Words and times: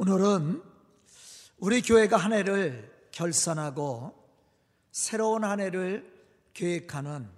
오늘은 0.00 0.62
우리 1.58 1.82
교회가 1.82 2.16
한 2.16 2.32
해를 2.32 2.88
결산하고 3.10 4.14
새로운 4.92 5.42
한 5.42 5.58
해를 5.58 6.08
계획하는 6.54 7.28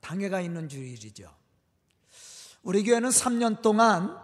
당회가 0.00 0.40
있는 0.40 0.70
주일이죠. 0.70 1.30
우리 2.62 2.82
교회는 2.82 3.10
3년 3.10 3.60
동안 3.60 4.18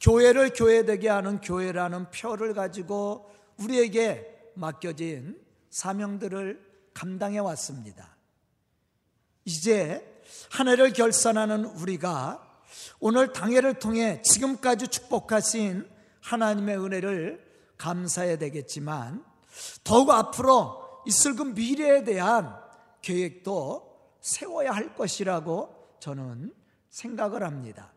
교회를 0.00 0.52
교회되게 0.54 1.08
하는 1.08 1.40
교회라는 1.40 2.12
표를 2.12 2.54
가지고 2.54 3.28
우리에게 3.56 4.52
맡겨진 4.54 5.36
사명들을 5.70 6.64
감당해 6.94 7.40
왔습니다. 7.40 8.16
이제 9.44 10.22
한 10.52 10.68
해를 10.68 10.92
결산하는 10.92 11.64
우리가 11.64 12.62
오늘 13.00 13.32
당회를 13.32 13.80
통해 13.80 14.22
지금까지 14.22 14.86
축복하신 14.86 15.95
하나님의 16.26 16.76
은혜를 16.78 17.46
감사해야 17.78 18.36
되겠지만 18.38 19.24
더욱 19.84 20.10
앞으로 20.10 21.02
있을 21.06 21.36
그 21.36 21.42
미래에 21.44 22.02
대한 22.02 22.58
계획도 23.00 24.16
세워야 24.20 24.72
할 24.72 24.94
것이라고 24.96 25.96
저는 26.00 26.52
생각을 26.90 27.44
합니다. 27.44 27.92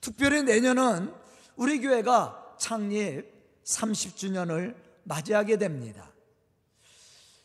특별히 0.00 0.42
내년은 0.42 1.14
우리 1.54 1.80
교회가 1.80 2.56
창립 2.58 3.32
30주년을 3.64 4.74
맞이하게 5.04 5.56
됩니다. 5.58 6.10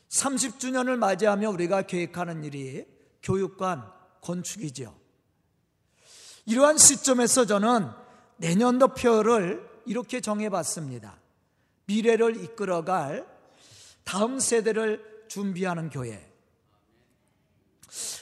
30주년을 0.10 0.98
맞이하며 0.98 1.50
우리가 1.52 1.84
계획하는 1.84 2.44
일이 2.44 2.86
교육관 3.22 3.88
건축이죠. 4.22 5.00
이러한 6.46 6.78
시점에서 6.78 7.46
저는 7.46 7.88
내년도 8.38 8.88
표를 8.90 9.71
이렇게 9.86 10.22
정해봤습니다. 10.22 11.20
미래를 11.86 12.44
이끌어갈 12.44 13.28
다음 14.04 14.40
세대를 14.40 15.26
준비하는 15.28 15.90
교회. 15.90 16.32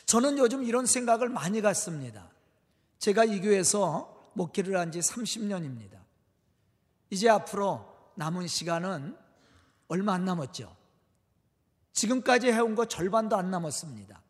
저는 0.05 0.37
요즘 0.37 0.63
이런 0.63 0.85
생각을 0.85 1.29
많이 1.29 1.61
갖습니다. 1.61 2.29
제가 2.99 3.25
이 3.25 3.41
교회에서 3.41 4.31
목회를 4.33 4.77
한 4.77 4.91
지 4.91 4.99
30년입니다. 4.99 5.99
이제 7.09 7.29
앞으로 7.29 7.85
남은 8.15 8.47
시간은 8.47 9.17
얼마 9.87 10.13
안 10.13 10.25
남았죠. 10.25 10.75
지금까지 11.93 12.47
해온 12.51 12.75
거 12.75 12.85
절반도 12.85 13.35
안 13.35 13.49
남았습니다. 13.51 14.21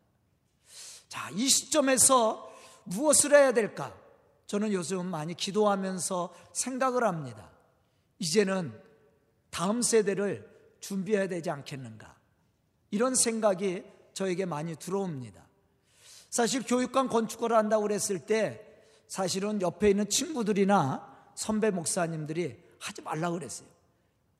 자, 1.08 1.30
이 1.34 1.48
시점에서 1.48 2.50
무엇을 2.84 3.32
해야 3.34 3.52
될까? 3.52 3.94
저는 4.50 4.72
요즘 4.72 5.06
많이 5.06 5.34
기도하면서 5.34 6.34
생각을 6.54 7.04
합니다. 7.04 7.52
이제는 8.18 8.76
다음 9.50 9.80
세대를 9.80 10.44
준비해야 10.80 11.28
되지 11.28 11.50
않겠는가. 11.50 12.16
이런 12.90 13.14
생각이 13.14 13.84
저에게 14.12 14.46
많이 14.46 14.74
들어옵니다. 14.74 15.46
사실 16.30 16.64
교육관 16.64 17.06
건축을 17.06 17.52
한다고 17.52 17.84
그랬을 17.84 18.26
때 18.26 18.60
사실은 19.06 19.62
옆에 19.62 19.90
있는 19.90 20.08
친구들이나 20.08 21.30
선배 21.36 21.70
목사님들이 21.70 22.60
하지 22.80 23.02
말라고 23.02 23.38
그랬어요. 23.38 23.68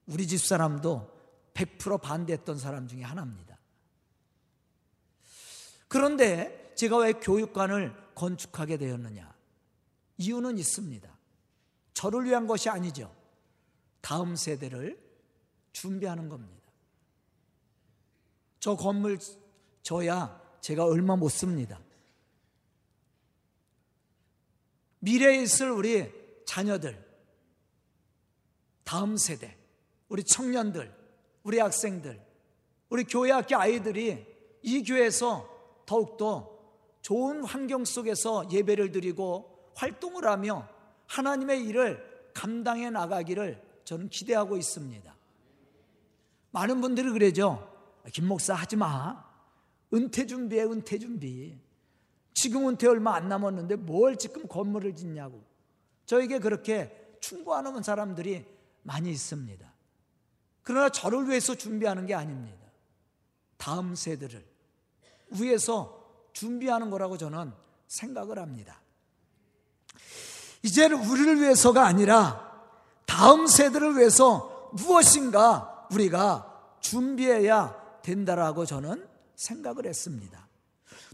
우리 0.07 0.27
집 0.27 0.39
사람도 0.39 1.09
100% 1.55 2.01
반대했던 2.01 2.59
사람 2.59 2.89
중에 2.89 3.05
하나입니다. 3.05 3.57
그런데 5.87 6.73
제가 6.75 6.97
왜 6.97 7.13
교육관을 7.13 7.95
건축하게 8.17 8.77
되었느냐? 8.77 9.39
이유는 10.21 10.59
있습니다. 10.59 11.19
저를 11.95 12.25
위한 12.25 12.47
것이 12.47 12.69
아니죠. 12.69 13.15
다음 14.03 14.37
세대를 14.37 15.03
준비하는 15.73 16.29
겁니다. 16.29 16.61
저 18.61 18.77
건물 18.77 19.19
저야 19.83 20.39
제가 20.61 20.85
얼마 20.85 21.17
못 21.17 21.31
씁니다. 21.31 21.81
미래에 24.99 25.43
있을 25.43 25.71
우리 25.71 26.13
자녀들, 26.45 27.03
다음 28.85 29.17
세대, 29.17 29.57
우리 30.11 30.23
청년들, 30.23 30.95
우리 31.45 31.59
학생들, 31.59 32.23
우리 32.91 33.05
교회 33.05 33.31
학교 33.31 33.57
아이들이 33.57 34.27
이 34.61 34.83
교회에서 34.83 35.49
더욱더 35.87 36.61
좋은 37.01 37.43
환경 37.43 37.87
속에서 37.87 38.51
예배를 38.51 38.93
드리고 38.93 39.50
활동을 39.81 40.27
하며 40.27 40.69
하나님의 41.07 41.65
일을 41.65 42.31
감당해 42.35 42.91
나가기를 42.91 43.81
저는 43.85 44.11
기대하고 44.11 44.57
있습니다. 44.59 45.17
많은 46.51 46.81
분들이 46.81 47.11
그러죠. 47.11 47.67
김 48.13 48.29
목사 48.29 48.55
하지 48.55 48.77
마. 48.77 49.25
은퇴 49.93 50.27
준비해, 50.27 50.65
은퇴 50.65 50.99
준비. 50.99 51.59
지금 52.35 52.69
은퇴 52.69 52.89
얼마 52.89 53.15
안 53.15 53.29
남았는데 53.29 53.77
뭘 53.77 54.17
지금 54.17 54.47
건물을 54.47 54.95
짓냐고. 54.95 55.43
저에게 56.05 56.39
그렇게 56.39 57.17
충고하는 57.21 57.83
사람들이 57.83 58.45
많이 58.83 59.11
있습니다. 59.11 59.73
그러나 60.63 60.91
저를 60.91 61.29
위해서 61.29 61.55
준비하는 61.55 62.07
게 62.07 62.15
아닙니다. 62.15 62.59
다음 63.57 63.95
세대를 63.95 64.45
위해서 65.41 66.29
준비하는 66.33 66.91
거라고 66.91 67.17
저는 67.17 67.53
생각을 67.87 68.39
합니다. 68.39 68.80
이제는 70.63 71.09
우리를 71.09 71.41
위해서가 71.41 71.87
아니라 71.87 72.51
다음 73.07 73.47
세대를 73.47 73.97
위해서 73.97 74.71
무엇인가 74.73 75.87
우리가 75.91 76.47
준비해야 76.81 77.75
된다라고 78.03 78.67
저는 78.67 79.07
생각을 79.37 79.87
했습니다. 79.87 80.49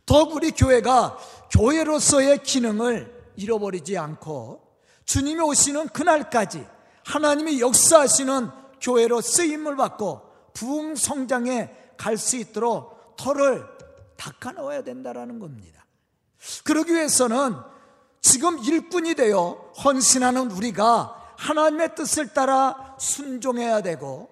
더욱 0.04 0.34
우리 0.34 0.50
교회가 0.50 1.18
교회로서의 1.50 2.42
기능을 2.42 3.32
잃어버리지 3.36 3.96
않고 3.98 4.62
주님이 5.04 5.40
오시는 5.42 5.88
그날까지 5.88 6.66
하나님이 7.04 7.60
역사하시는 7.60 8.50
교회로 8.80 9.20
쓰임을 9.20 9.76
받고 9.76 10.22
부흥 10.54 10.96
성장에 10.96 11.70
갈 11.96 12.16
수 12.18 12.36
있도록 12.36 13.16
털을 13.16 13.64
닦아 14.16 14.52
놓아야 14.52 14.82
된다라는 14.82 15.38
겁니다. 15.38 15.86
그러기 16.64 16.92
위해서는 16.92 17.54
지금 18.26 18.58
일꾼이 18.58 19.14
되어 19.14 19.72
헌신하는 19.84 20.50
우리가 20.50 21.34
하나님의 21.36 21.94
뜻을 21.94 22.34
따라 22.34 22.96
순종해야 22.98 23.82
되고 23.82 24.28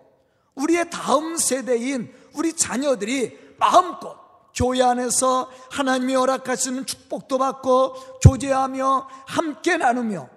우리의 0.56 0.90
다음 0.90 1.36
세대인 1.36 2.12
우리 2.34 2.56
자녀들이 2.56 3.54
마음껏 3.56 4.16
교회 4.52 4.82
안에서 4.82 5.48
하나님이 5.70 6.16
허락하시는 6.16 6.86
축복도 6.86 7.38
받고 7.38 8.18
교제하며 8.18 9.08
함께 9.28 9.76
나누며 9.76 10.28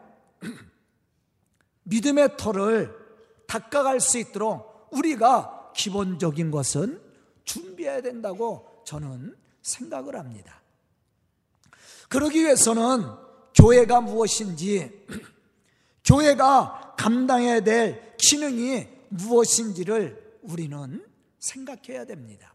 믿음의 1.82 2.38
터를 2.38 2.96
닦아갈 3.48 4.00
수 4.00 4.20
있도록 4.20 4.88
우리가 4.92 5.72
기본적인 5.76 6.52
것은 6.52 7.02
준비해야 7.44 8.02
된다고 8.04 8.84
저는 8.86 9.36
생각을 9.64 10.16
합니다. 10.16 10.62
그러기 12.08 12.42
위해서는 12.42 13.26
교회가 13.60 14.02
무엇인지, 14.02 15.06
교회가 16.06 16.96
감당해야 16.98 17.62
될 17.62 18.16
기능이 18.18 18.88
무엇인지를 19.10 20.40
우리는 20.44 21.06
생각해야 21.40 22.06
됩니다. 22.06 22.54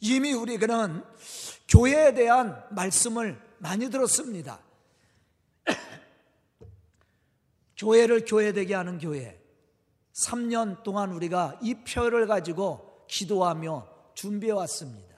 이미 0.00 0.32
우리는 0.32 1.02
교회에 1.68 2.14
대한 2.14 2.64
말씀을 2.70 3.40
많이 3.58 3.90
들었습니다. 3.90 4.60
교회를 7.76 8.24
교회되게 8.24 8.74
하는 8.74 8.98
교회. 8.98 9.40
3년 10.12 10.82
동안 10.82 11.12
우리가 11.12 11.58
이 11.62 11.74
표를 11.84 12.26
가지고 12.26 13.04
기도하며 13.08 13.88
준비해 14.14 14.52
왔습니다. 14.52 15.16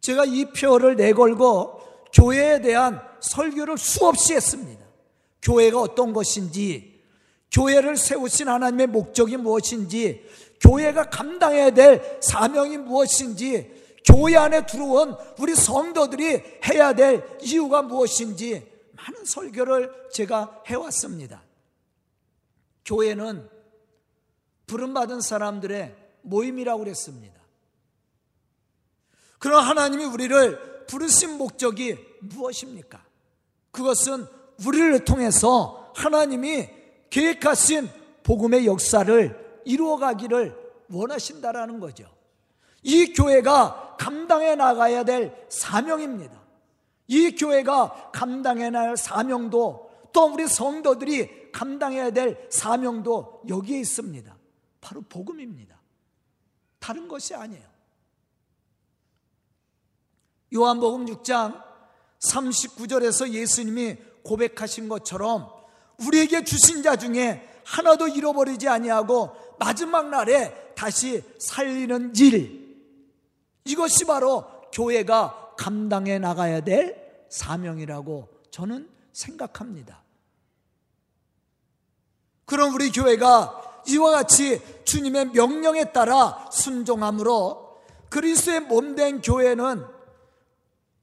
제가 0.00 0.24
이 0.24 0.46
표를 0.46 0.96
내걸고 0.96 1.86
교회에 2.16 2.62
대한 2.62 3.00
설교를 3.20 3.76
수없이 3.76 4.34
했습니다. 4.34 4.84
교회가 5.42 5.80
어떤 5.80 6.14
것인지, 6.14 7.02
교회를 7.52 7.96
세우신 7.96 8.48
하나님의 8.48 8.86
목적이 8.86 9.36
무엇인지, 9.36 10.26
교회가 10.60 11.10
감당해야 11.10 11.70
될 11.70 12.18
사명이 12.22 12.78
무엇인지, 12.78 13.70
교회 14.06 14.36
안에 14.36 14.64
들어온 14.64 15.16
우리 15.38 15.54
성도들이 15.54 16.42
해야 16.64 16.94
될 16.94 17.26
이유가 17.42 17.82
무엇인지 17.82 18.66
많은 18.92 19.24
설교를 19.24 19.92
제가 20.12 20.62
해왔습니다. 20.66 21.42
교회는 22.84 23.50
부름받은 24.66 25.20
사람들의 25.20 25.94
모임이라고 26.22 26.84
그랬습니다. 26.84 27.40
그러나 29.38 29.68
하나님이 29.68 30.04
우리를 30.04 30.86
부르신 30.86 31.36
목적이 31.36 31.98
무엇입니까? 32.20 33.04
그것은 33.70 34.26
우리를 34.66 35.04
통해서 35.04 35.92
하나님이 35.94 36.68
계획하신 37.10 37.88
복음의 38.22 38.66
역사를 38.66 39.62
이루어가기를 39.64 40.56
원하신다라는 40.90 41.80
거죠. 41.80 42.08
이 42.82 43.12
교회가 43.12 43.96
감당해 43.98 44.54
나가야 44.54 45.04
될 45.04 45.46
사명입니다. 45.48 46.40
이 47.08 47.34
교회가 47.34 48.10
감당해 48.12 48.70
나갈 48.70 48.96
사명도 48.96 49.90
또 50.12 50.32
우리 50.32 50.46
성도들이 50.46 51.52
감당해야 51.52 52.10
될 52.10 52.48
사명도 52.50 53.42
여기에 53.48 53.80
있습니다. 53.80 54.36
바로 54.80 55.02
복음입니다. 55.02 55.80
다른 56.78 57.08
것이 57.08 57.34
아니에요. 57.34 57.66
요한복음 60.54 61.06
6장 61.06 61.65
39절에서 62.20 63.30
예수님이 63.30 63.96
고백하신 64.22 64.88
것처럼 64.88 65.50
우리에게 65.98 66.44
주신 66.44 66.82
자 66.82 66.96
중에 66.96 67.48
하나도 67.64 68.08
잃어버리지 68.08 68.68
아니하고 68.68 69.30
마지막 69.58 70.08
날에 70.08 70.72
다시 70.74 71.22
살리는 71.38 72.14
일 72.16 72.66
이것이 73.64 74.04
바로 74.04 74.44
교회가 74.72 75.54
감당해 75.56 76.18
나가야 76.18 76.60
될 76.60 77.26
사명이라고 77.30 78.28
저는 78.50 78.88
생각합니다. 79.12 80.02
그럼 82.44 82.74
우리 82.74 82.92
교회가 82.92 83.82
이와 83.88 84.10
같이 84.12 84.60
주님의 84.84 85.30
명령에 85.30 85.92
따라 85.92 86.48
순종함으로 86.52 87.80
그리스도의 88.10 88.60
몸 88.60 88.94
된 88.94 89.20
교회는 89.20 89.95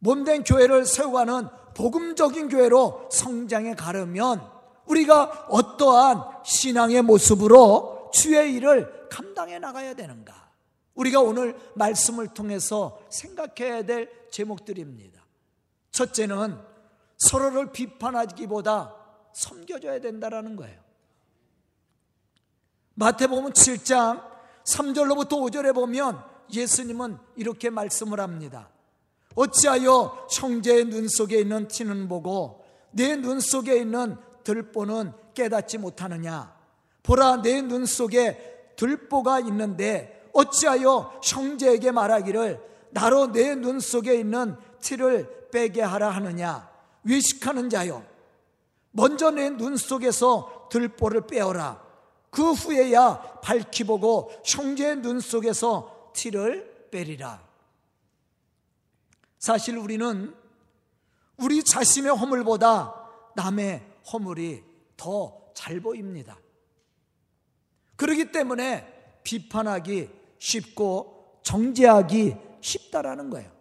몸된 0.04 0.44
교회를 0.44 0.86
세워가는 0.86 1.48
복음적인 1.76 2.50
교회로 2.50 3.08
성장해 3.10 3.76
가려면 3.76 4.46
우리가 4.86 5.48
어떠한 5.50 6.44
신앙의 6.44 7.02
모습으로 7.04 8.12
주의 8.14 8.54
일을 8.54 9.08
감당해 9.10 9.60
나가야 9.60 9.94
되는가? 9.94 10.52
우리가 10.96 11.22
오늘 11.22 11.58
말씀을 11.76 12.28
통해서 12.28 13.02
생각해야 13.10 13.84
될 13.84 14.12
제목들입니다. 14.30 15.24
첫째는 15.92 16.60
서로를 17.18 17.72
비판하기보다 17.72 18.96
섬겨줘야 19.32 20.02
된다는 20.02 20.58
거예요. 20.58 20.82
마태복음 22.96 23.54
7장 23.54 24.22
3절로부터 24.66 25.30
5절에 25.30 25.74
보면 25.74 26.22
예수님은 26.52 27.18
이렇게 27.38 27.70
말씀을 27.70 28.20
합니다. 28.20 28.73
어찌하여 29.36 30.28
형제의 30.32 30.86
눈 30.86 31.08
속에 31.08 31.40
있는 31.40 31.68
티는 31.68 32.08
보고 32.08 32.64
내 32.92 33.16
눈 33.16 33.40
속에 33.40 33.78
있는 33.78 34.18
들보는 34.44 35.14
깨닫지 35.34 35.78
못하느냐? 35.80 36.54
보라 37.04 37.42
내 37.42 37.62
눈 37.62 37.86
속에 37.86 38.74
들보가 38.76 39.40
있는데 39.42 40.30
어찌하여 40.34 41.20
형제에게 41.24 41.92
말하기를 41.92 42.60
나로 42.92 43.32
내 43.32 43.56
눈 43.56 43.80
속에 43.80 44.16
있는 44.16 44.56
티를 44.82 45.50
빼게 45.52 45.82
하라 45.82 46.10
하느냐? 46.10 46.70
외식하는 47.04 47.70
자요. 47.70 48.04
먼저 48.92 49.32
내 49.32 49.50
눈 49.50 49.76
속에서 49.78 50.68
들보를 50.70 51.28
빼어라. 51.28 51.82
그 52.30 52.52
후에야 52.52 53.40
밝히 53.44 53.84
보고 53.84 54.32
형제의 54.46 54.98
눈 54.98 55.20
속에서 55.20 56.12
티를 56.14 56.88
빼리라. 56.92 57.42
사실 59.44 59.78
우리는 59.78 60.34
우리 61.36 61.62
자신의 61.66 62.16
허물보다 62.16 62.95
남의 63.36 63.84
허물이 64.10 64.63
더 64.95 65.44
잘 65.54 65.81
보입니다. 65.81 66.38
그렇기 67.98 68.31
때문에 68.31 69.19
비판하기 69.25 70.10
쉽고 70.40 71.40
정죄하기 71.44 72.38
쉽다라는 72.62 73.30
거예요. 73.31 73.51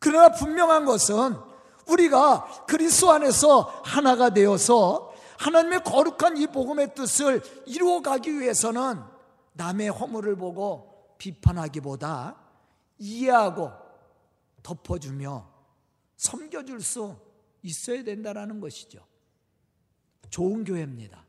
그러나 0.00 0.30
분명한 0.32 0.86
것은 0.86 1.36
우리가 1.86 2.64
그리스도 2.66 3.10
안에서 3.10 3.82
하나가 3.84 4.30
되어서 4.30 5.12
하나님의 5.38 5.84
거룩한 5.84 6.38
이 6.38 6.46
복음의 6.46 6.94
뜻을 6.94 7.42
이루어가기 7.66 8.40
위해서는 8.40 9.02
남의 9.52 9.90
허물을 9.90 10.36
보고 10.36 11.14
비판하기보다 11.18 12.36
이해하고 12.96 13.87
덮어주며 14.62 15.48
섬겨줄 16.16 16.80
수 16.82 17.16
있어야 17.62 18.02
된다는 18.02 18.60
것이죠. 18.60 19.06
좋은 20.30 20.64
교회입니다. 20.64 21.24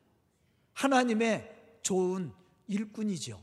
하나님의 0.74 1.80
좋은 1.82 2.32
일꾼이죠. 2.68 3.42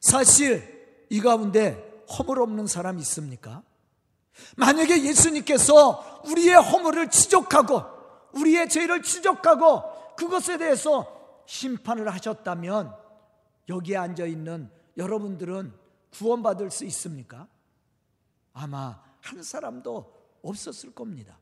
사실 0.00 1.06
이 1.10 1.20
가운데 1.20 2.04
허물 2.18 2.40
없는 2.40 2.66
사람 2.66 2.98
있습니까? 2.98 3.62
만약에 4.56 5.04
예수님께서 5.04 6.22
우리의 6.26 6.54
허물을 6.54 7.10
지적하고 7.10 7.82
우리의 8.32 8.68
죄를 8.68 9.02
지적하고 9.02 10.14
그것에 10.16 10.58
대해서 10.58 11.42
심판을 11.46 12.12
하셨다면 12.12 12.94
여기에 13.68 13.96
앉아 13.96 14.26
있는 14.26 14.70
여러분들은 14.96 15.72
구원받을 16.12 16.70
수 16.70 16.84
있습니까? 16.86 17.48
아마 18.58 19.00
한 19.20 19.42
사람도 19.42 20.12
없었을 20.42 20.92
겁니다. 20.92 21.38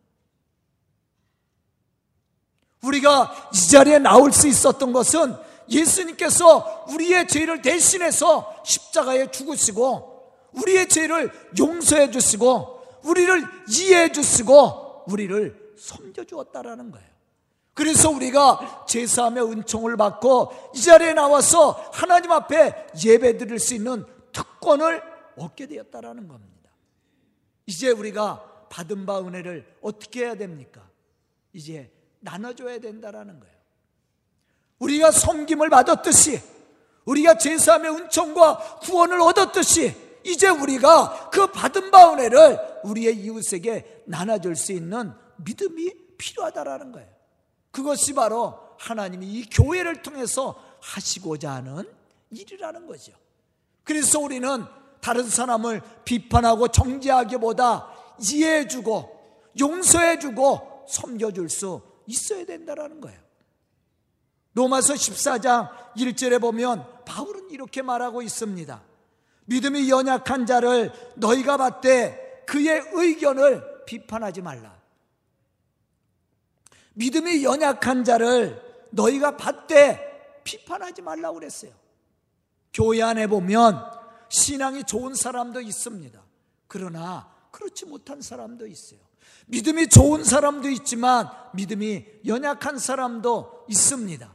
우리가 2.83 3.51
이 3.55 3.69
자리에 3.69 3.99
나올 3.99 4.33
수 4.33 4.47
있었던 4.47 4.93
것은 4.93 5.35
예수님께서 5.69 6.85
우리의 6.91 7.27
죄를 7.27 7.63
대신해서 7.63 8.63
십자가에 8.65 9.31
죽으시고 9.31 10.35
우리의 10.53 10.89
죄를 10.89 11.33
용서해 11.59 12.11
주시고 12.11 13.01
우리를 13.03 13.43
이해해 13.69 14.13
주시고 14.13 15.05
우리를 15.09 15.75
섬겨 15.79 16.25
주었다라는 16.25 16.91
거예요. 16.93 17.09
그래서 17.75 18.11
우리가 18.11 18.85
제사함의 18.89 19.45
은총을 19.45 19.97
받고 19.97 20.73
이 20.75 20.81
자리에 20.81 21.13
나와서 21.13 21.73
하나님 21.93 22.33
앞에 22.33 22.89
예배 23.05 23.39
드릴 23.39 23.59
수 23.59 23.75
있는 23.75 24.05
특권을 24.33 25.03
얻게 25.37 25.67
되었다라는 25.67 26.29
겁니다. 26.29 26.56
이제 27.67 27.91
우리가 27.91 28.69
받은 28.71 29.07
바 29.07 29.21
은혜를 29.21 29.77
어떻게 29.83 30.25
해야 30.25 30.35
됩니까? 30.35 30.89
이제 31.53 31.91
나눠줘야 32.21 32.79
된다라는 32.79 33.41
거예요. 33.41 33.57
우리가 34.79 35.11
섬김을 35.11 35.71
받았듯이 35.71 36.41
우리가 37.05 37.39
제사함의 37.39 37.91
은총과 37.93 38.79
구원을 38.81 39.21
얻었듯이 39.21 39.95
이제 40.25 40.49
우리가 40.49 41.31
그 41.31 41.47
받은 41.47 41.91
바 41.91 42.13
은혜를 42.13 42.81
우리의 42.85 43.17
이웃에게 43.17 44.03
나눠줄 44.07 44.57
수 44.57 44.73
있는 44.73 45.13
믿음이 45.37 46.17
필요하다라는 46.19 46.93
거예요. 46.93 47.09
그것이 47.71 48.13
바로 48.13 48.59
하나님이 48.79 49.27
이 49.27 49.49
교회를 49.49 50.03
통해서 50.03 50.61
하시고자 50.81 51.53
하는 51.53 51.89
일이라는 52.31 52.87
거죠. 52.87 53.13
그래서 53.85 54.19
우리는 54.19 54.65
다른 55.07 55.31
사람을 55.31 55.83
비판하고 56.05 56.67
정죄하기보다 56.67 58.17
이해해주고 58.29 59.55
용서해주고 59.57 60.87
섬겨줄 60.89 61.49
수 61.49 61.81
있어야 62.09 62.45
된다라는 62.45 63.01
거예요. 63.01 63.21
로마서 64.55 64.95
14장 64.95 65.71
1절에 65.97 66.41
보면 66.41 67.05
바울은 67.05 67.51
이렇게 67.51 67.83
말하고 67.83 68.21
있습니다. 68.21 68.83
믿음이 69.45 69.89
연약한 69.91 70.45
자를 70.45 70.91
너희가 71.15 71.57
봤되 71.57 72.43
그의 72.45 72.83
의견을 72.93 73.85
비판하지 73.87 74.43
말라. 74.43 74.77
믿음이 76.95 77.45
연약한 77.45 78.03
자를 78.03 78.61
너희가 78.91 79.37
봤되 79.37 80.41
비판하지 80.43 81.03
말라고 81.03 81.37
그랬어요. 81.39 81.71
교회 82.75 83.03
안에 83.03 83.29
보면 83.29 84.06
신앙이 84.29 84.85
좋은 84.85 85.15
사람도 85.15 85.61
있습니다. 85.61 86.21
그러나 86.69 87.31
그렇지 87.51 87.87
못한 87.87 88.21
사람도 88.21 88.67
있어요. 88.67 89.01
믿음이 89.47 89.89
좋은 89.89 90.25
사람도 90.25 90.69
있지만 90.71 91.31
믿음이 91.55 92.05
연약한 92.27 92.79
사람도 92.79 93.67
있습니다. 93.69 94.35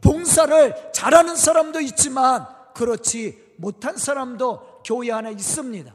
봉사를 0.00 0.92
잘하는 0.92 1.36
사람도 1.36 1.80
있지만 1.80 2.46
그렇지 2.74 3.54
못한 3.56 3.96
사람도 3.96 4.82
교회 4.84 5.10
안에 5.10 5.32
있습니다. 5.32 5.94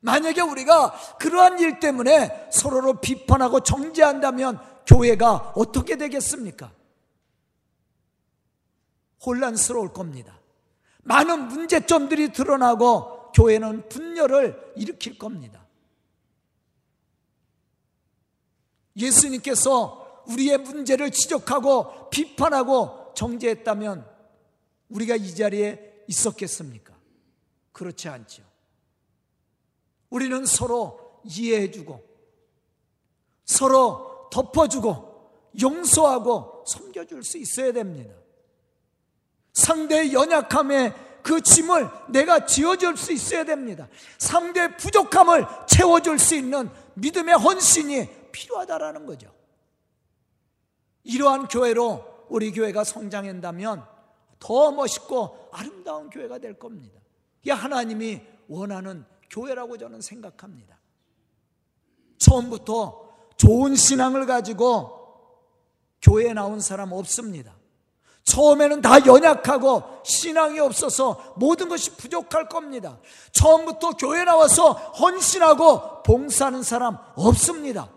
만약에 0.00 0.42
우리가 0.42 0.92
그러한 1.18 1.58
일 1.58 1.80
때문에 1.80 2.50
서로를 2.52 3.00
비판하고 3.00 3.60
정죄한다면 3.60 4.60
교회가 4.86 5.54
어떻게 5.56 5.96
되겠습니까? 5.96 6.70
혼란스러울 9.24 9.94
겁니다. 9.94 10.38
많은 11.04 11.48
문제점들이 11.48 12.32
드러나고 12.32 13.32
교회는 13.32 13.88
분열을 13.88 14.72
일으킬 14.76 15.18
겁니다. 15.18 15.64
예수님께서 18.96 20.24
우리의 20.28 20.58
문제를 20.58 21.10
지적하고 21.10 22.10
비판하고 22.10 23.12
정죄했다면 23.14 24.08
우리가 24.88 25.16
이 25.16 25.34
자리에 25.34 26.04
있었겠습니까? 26.08 26.94
그렇지 27.72 28.08
않죠. 28.08 28.42
우리는 30.10 30.46
서로 30.46 31.20
이해해주고 31.24 32.02
서로 33.44 34.28
덮어주고 34.30 35.14
용서하고 35.60 36.64
섬겨줄 36.66 37.24
수 37.24 37.38
있어야 37.38 37.72
됩니다. 37.72 38.14
상대의 39.54 40.12
연약함에 40.12 40.92
그 41.22 41.40
짐을 41.40 41.88
내가 42.10 42.44
지어줄 42.44 42.98
수 42.98 43.12
있어야 43.12 43.44
됩니다. 43.44 43.88
상대의 44.18 44.76
부족함을 44.76 45.46
채워줄 45.66 46.18
수 46.18 46.34
있는 46.34 46.68
믿음의 46.94 47.36
헌신이 47.36 48.30
필요하다라는 48.30 49.06
거죠. 49.06 49.32
이러한 51.04 51.48
교회로 51.48 52.26
우리 52.28 52.52
교회가 52.52 52.84
성장한다면 52.84 53.86
더 54.38 54.72
멋있고 54.72 55.48
아름다운 55.52 56.10
교회가 56.10 56.38
될 56.38 56.58
겁니다. 56.58 57.00
이게 57.42 57.52
하나님이 57.52 58.20
원하는 58.48 59.06
교회라고 59.30 59.78
저는 59.78 60.00
생각합니다. 60.00 60.78
처음부터 62.18 63.32
좋은 63.36 63.74
신앙을 63.76 64.26
가지고 64.26 65.00
교회에 66.02 66.34
나온 66.34 66.60
사람 66.60 66.92
없습니다. 66.92 67.56
처음에는 68.24 68.80
다 68.80 69.04
연약하고 69.06 70.00
신앙이 70.02 70.58
없어서 70.58 71.34
모든 71.36 71.68
것이 71.68 71.90
부족할 71.96 72.48
겁니다. 72.48 72.98
처음부터 73.32 73.92
교회 73.92 74.24
나와서 74.24 74.72
헌신하고 74.72 76.02
봉사하는 76.02 76.62
사람 76.62 76.98
없습니다. 77.16 77.90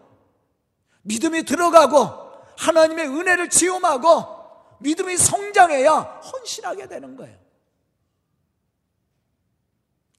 믿음이 1.04 1.44
들어가고 1.44 2.28
하나님의 2.58 3.08
은혜를 3.08 3.50
지음하고 3.50 4.38
믿음이 4.80 5.18
성장해야 5.18 6.00
헌신하게 6.00 6.88
되는 6.88 7.16
거예요. 7.16 7.38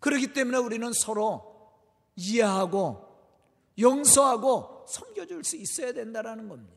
그렇기 0.01 0.33
때문에 0.33 0.59
우리는 0.59 0.91
서로 0.93 1.71
이해하고 2.17 3.07
용서하고 3.79 4.87
섬겨줄 4.89 5.45
수 5.45 5.57
있어야 5.57 5.93
된다는 5.93 6.49
겁니다. 6.49 6.75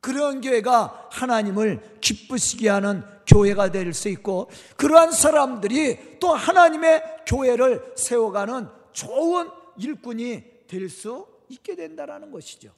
그런 0.00 0.40
교회가 0.40 1.08
하나님을 1.10 1.98
기쁘시게 2.00 2.68
하는 2.68 3.02
교회가 3.26 3.70
될 3.70 3.92
수 3.94 4.08
있고 4.08 4.50
그러한 4.76 5.12
사람들이 5.12 6.18
또 6.18 6.34
하나님의 6.34 7.02
교회를 7.26 7.94
세워가는 7.96 8.68
좋은 8.92 9.50
일꾼이 9.76 10.42
될 10.66 10.88
수 10.88 11.26
있게 11.48 11.74
된다는 11.74 12.30
것이죠. 12.30 12.72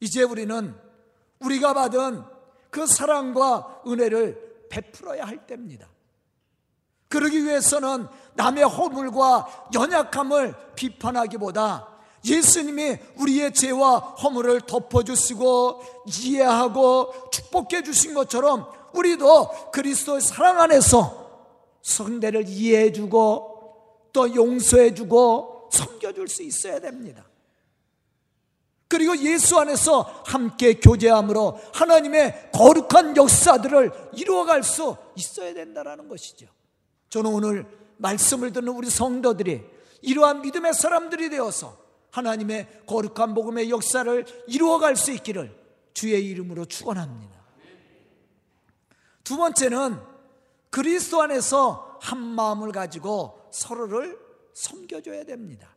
이제 0.00 0.22
우리는 0.22 0.74
우리가 1.40 1.74
받은 1.74 2.22
그 2.70 2.86
사랑과 2.86 3.82
은혜를 3.86 4.66
베풀어야 4.68 5.24
할 5.24 5.46
때입니다. 5.46 5.88
그러기 7.08 7.44
위해서는 7.44 8.06
남의 8.34 8.64
허물과 8.64 9.68
연약함을 9.74 10.54
비판하기보다 10.76 11.88
예수님이 12.24 12.98
우리의 13.16 13.54
죄와 13.54 13.98
허물을 13.98 14.62
덮어주시고 14.62 16.04
이해하고 16.06 17.30
축복해 17.30 17.82
주신 17.82 18.14
것처럼 18.14 18.66
우리도 18.92 19.70
그리스도의 19.72 20.20
사랑 20.20 20.60
안에서 20.60 21.20
성대를 21.82 22.48
이해해 22.48 22.92
주고 22.92 24.08
또 24.12 24.34
용서해 24.34 24.94
주고 24.94 25.68
섬겨줄 25.72 26.28
수 26.28 26.42
있어야 26.42 26.80
됩니다. 26.80 27.24
그리고 28.88 29.16
예수 29.18 29.56
안에서 29.56 30.02
함께 30.26 30.74
교제함으로 30.74 31.60
하나님의 31.72 32.50
거룩한 32.52 33.16
역사들을 33.16 33.92
이루어갈 34.14 34.64
수 34.64 34.96
있어야 35.14 35.54
된다는 35.54 36.08
것이죠. 36.08 36.46
저는 37.08 37.32
오늘 37.32 37.66
말씀을 37.98 38.52
듣는 38.52 38.68
우리 38.72 38.90
성도들이 38.90 39.62
이러한 40.02 40.42
믿음의 40.42 40.74
사람들이 40.74 41.30
되어서 41.30 41.78
하나님의 42.10 42.84
거룩한 42.86 43.34
복음의 43.34 43.70
역사를 43.70 44.24
이루어갈 44.46 44.96
수 44.96 45.12
있기를 45.12 45.56
주의 45.94 46.24
이름으로 46.26 46.64
축원합니다. 46.64 47.40
두 49.24 49.36
번째는 49.36 49.98
그리스도 50.70 51.22
안에서 51.22 51.98
한 52.00 52.18
마음을 52.18 52.72
가지고 52.72 53.48
서로를 53.52 54.18
섬겨줘야 54.54 55.24
됩니다. 55.24 55.68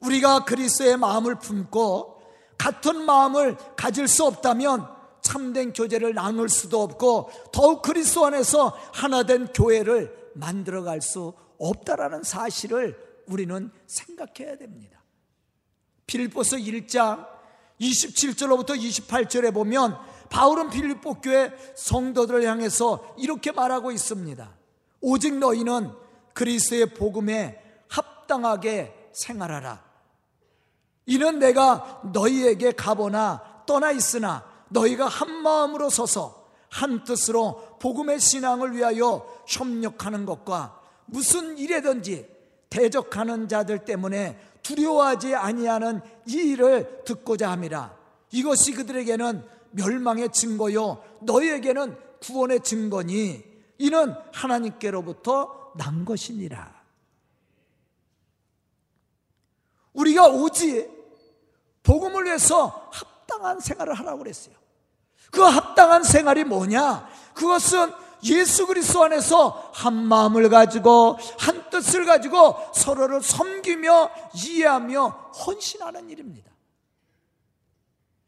우리가 0.00 0.44
그리스도의 0.44 0.96
마음을 0.96 1.36
품고 1.36 2.22
같은 2.58 3.04
마음을 3.04 3.56
가질 3.76 4.08
수 4.08 4.24
없다면 4.24 4.86
참된 5.20 5.72
교제를 5.72 6.14
나눌 6.14 6.48
수도 6.48 6.82
없고 6.82 7.30
더욱 7.52 7.82
그리스도 7.82 8.26
안에서 8.26 8.76
하나된 8.92 9.48
교회를 9.52 10.32
만들어갈 10.34 11.00
수 11.00 11.32
없다라는 11.58 12.22
사실을 12.22 12.96
우리는 13.26 13.70
생각해야 13.86 14.56
됩니다. 14.56 14.95
필리포스 16.06 16.56
1장 16.58 17.26
27절로부터 17.80 18.70
28절에 18.70 19.52
보면 19.52 19.96
바울은 20.30 20.70
필리포 20.70 21.20
교회 21.20 21.52
성도들을 21.76 22.44
향해서 22.44 23.14
이렇게 23.18 23.52
말하고 23.52 23.92
있습니다. 23.92 24.56
오직 25.00 25.36
너희는 25.38 25.92
그리스의 26.32 26.94
복음에 26.94 27.62
합당하게 27.88 29.10
생활하라. 29.12 29.84
이는 31.06 31.38
내가 31.38 32.02
너희에게 32.12 32.72
가보나 32.72 33.62
떠나 33.66 33.92
있으나 33.92 34.44
너희가 34.68 35.06
한 35.06 35.30
마음으로 35.42 35.90
서서 35.90 36.46
한 36.68 37.04
뜻으로 37.04 37.78
복음의 37.80 38.20
신앙을 38.20 38.74
위하여 38.74 39.26
협력하는 39.46 40.26
것과 40.26 40.80
무슨 41.06 41.56
일에든지 41.56 42.28
대적하는 42.68 43.48
자들 43.48 43.84
때문에 43.84 44.38
두려워하지 44.66 45.36
아니하는 45.36 46.00
이 46.26 46.34
일을 46.34 47.04
듣고자 47.04 47.52
함이라. 47.52 47.96
이것이 48.32 48.72
그들에게는 48.72 49.46
멸망의 49.70 50.32
증거요 50.32 51.04
너희에게는 51.20 51.96
구원의 52.20 52.60
증거니 52.60 53.44
이는 53.78 54.14
하나님께로부터 54.32 55.72
난 55.76 56.04
것이니라. 56.04 56.74
우리가 59.92 60.26
오직 60.26 60.90
복음을 61.84 62.24
위해서 62.24 62.90
합당한 62.92 63.60
생활을 63.60 63.94
하라고 63.94 64.18
그랬어요. 64.18 64.54
그 65.30 65.42
합당한 65.42 66.02
생활이 66.02 66.42
뭐냐? 66.42 67.08
그것은 67.34 67.92
예수 68.24 68.66
그리스도 68.66 69.04
안에서 69.04 69.70
한 69.74 69.94
마음을 69.94 70.48
가지고 70.48 71.18
한 71.38 71.68
뜻을 71.70 72.04
가지고 72.04 72.56
서로를 72.74 73.22
섬기며 73.22 74.10
이해하며 74.34 75.06
헌신하는 75.46 76.10
일입니다. 76.10 76.50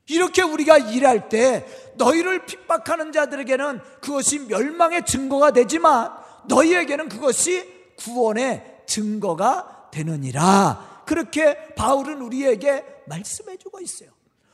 이렇게 0.08 0.42
우리가 0.42 0.78
일할 0.78 1.28
때 1.28 1.66
너희를 1.96 2.46
핍박하는 2.46 3.12
자들에게는 3.12 3.80
그것이 4.00 4.40
멸망의 4.40 5.04
증거가 5.04 5.50
되지만 5.50 6.12
너희에게는 6.46 7.08
그것이 7.08 7.94
구원의 7.96 8.82
증거가 8.86 9.88
되느니라. 9.90 11.02
그렇게 11.06 11.74
바울은 11.74 12.22
우리에게 12.22 12.84
말씀해 13.06 13.56
주고 13.58 13.80
있어요. 13.80 14.10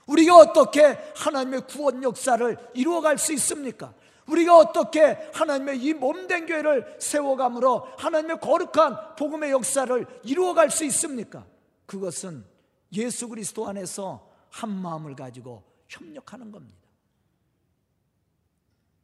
우리가 0.06 0.36
어떻게 0.36 0.98
하나님의 1.16 1.66
구원 1.66 2.02
역사를 2.02 2.56
이루어갈 2.74 3.18
수 3.18 3.32
있습니까? 3.32 3.92
우리가 4.26 4.56
어떻게 4.56 5.30
하나님의 5.34 5.82
이 5.82 5.94
몸된 5.94 6.46
교회를 6.46 6.96
세워감으로 6.98 7.88
하나님의 7.98 8.40
거룩한 8.40 9.16
복음의 9.16 9.50
역사를 9.50 10.06
이루어갈 10.22 10.70
수 10.70 10.84
있습니까? 10.84 11.44
그것은 11.86 12.44
예수 12.92 13.28
그리스도 13.28 13.68
안에서 13.68 14.30
한 14.50 14.70
마음을 14.70 15.14
가지고 15.14 15.62
협력하는 15.88 16.50
겁니다. 16.52 16.78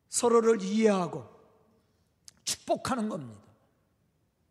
서로를 0.09 0.62
이해하고 0.62 1.25
축복하는 2.45 3.09
겁니다. 3.09 3.41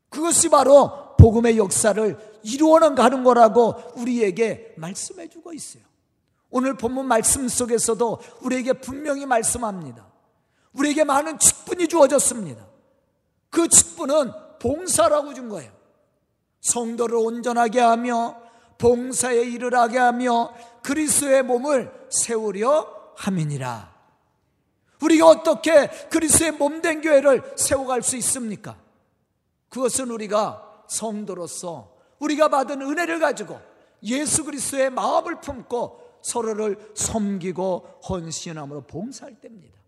그것이 0.10 0.50
바로 0.50 1.16
복음의 1.18 1.58
역사를 1.58 2.40
이루어가는 2.44 3.24
거라고 3.24 3.76
우리에게 3.96 4.74
말씀해 4.78 5.28
주고 5.30 5.54
있어요. 5.54 5.84
오늘 6.50 6.76
본문 6.76 7.06
말씀 7.06 7.48
속에서도 7.48 8.20
우리에게 8.42 8.74
분명히 8.74 9.26
말씀합니다. 9.26 10.09
우리에게 10.74 11.04
많은 11.04 11.40
직분이 11.40 11.88
주어졌습니다. 11.88 12.68
그 13.50 13.68
직분은 13.68 14.32
봉사라고 14.60 15.34
준 15.34 15.50
거예요. 15.50 15.72
성도를 16.62 17.16
온전하게 17.16 17.80
하며 17.80 18.38
봉사에 18.78 19.42
일을 19.42 19.76
하게 19.76 19.98
하며 19.98 20.54
그리스도의 20.84 21.44
몸을 21.44 21.92
세우려 22.10 23.14
함이니라. 23.16 24.00
우리가 25.02 25.28
어떻게 25.28 25.88
그리스도의 26.10 26.52
몸된 26.52 27.02
교회를 27.02 27.54
세워갈 27.56 28.02
수 28.02 28.18
있습니까? 28.18 28.78
그것은 29.70 30.12
우리가 30.12 30.84
성도로서 30.88 31.94
우리가 32.20 32.50
받은 32.50 32.82
은혜를 32.82 33.20
가지고 33.20 33.60
예수 34.04 34.44
그리스도의 34.44 34.90
마음을 34.90 35.40
품고 35.42 36.20
서로를 36.22 36.92
섬기고 36.96 38.02
헌신함으로 38.10 38.82
봉사할 38.82 39.36
때입니다. 39.40 39.78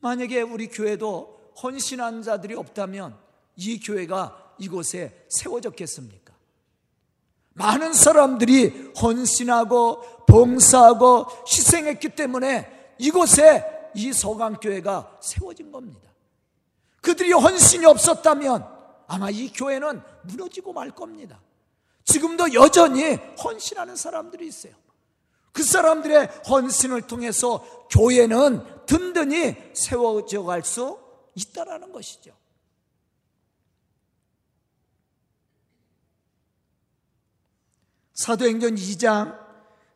만약에 0.00 0.42
우리 0.42 0.68
교회도 0.68 1.52
헌신한 1.62 2.22
자들이 2.22 2.54
없다면 2.54 3.16
이 3.56 3.80
교회가 3.80 4.54
이곳에 4.58 5.26
세워졌겠습니까? 5.28 6.34
많은 7.54 7.92
사람들이 7.92 8.92
헌신하고 9.00 10.24
봉사하고 10.26 11.26
희생했기 11.46 12.10
때문에 12.10 12.94
이곳에 12.98 13.90
이 13.94 14.12
서강교회가 14.12 15.18
세워진 15.20 15.72
겁니다. 15.72 16.10
그들이 17.00 17.32
헌신이 17.32 17.86
없었다면 17.86 18.66
아마 19.06 19.30
이 19.30 19.52
교회는 19.52 20.00
무너지고 20.22 20.72
말 20.72 20.90
겁니다. 20.90 21.40
지금도 22.04 22.54
여전히 22.54 23.14
헌신하는 23.42 23.96
사람들이 23.96 24.46
있어요. 24.46 24.72
그 25.52 25.62
사람들의 25.62 26.26
헌신을 26.48 27.02
통해서 27.02 27.62
교회는 27.90 28.86
든든히 28.86 29.56
세워져 29.74 30.42
갈 30.42 30.62
수 30.62 30.98
있다라는 31.34 31.92
것이죠. 31.92 32.36
사도행전 38.14 38.74
2장 38.74 39.38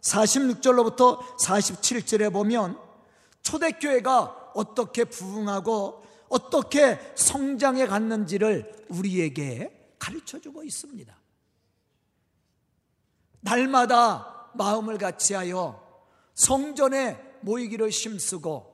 46절로부터 0.00 1.18
47절에 1.38 2.32
보면 2.32 2.78
초대교회가 3.42 4.52
어떻게 4.54 5.04
부흥하고 5.04 6.04
어떻게 6.28 6.98
성장해 7.16 7.86
갔는지를 7.86 8.86
우리에게 8.88 9.94
가르쳐 9.98 10.40
주고 10.40 10.62
있습니다. 10.62 11.14
날마다 13.40 14.33
마음을 14.54 14.98
같이하여 14.98 15.82
성전에 16.34 17.20
모이기를 17.40 17.90
힘쓰고 17.90 18.72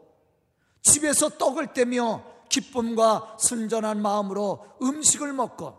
집에서 0.82 1.28
떡을 1.30 1.72
떼며 1.74 2.24
기쁨과 2.48 3.36
순전한 3.38 4.00
마음으로 4.02 4.66
음식을 4.82 5.32
먹고 5.32 5.78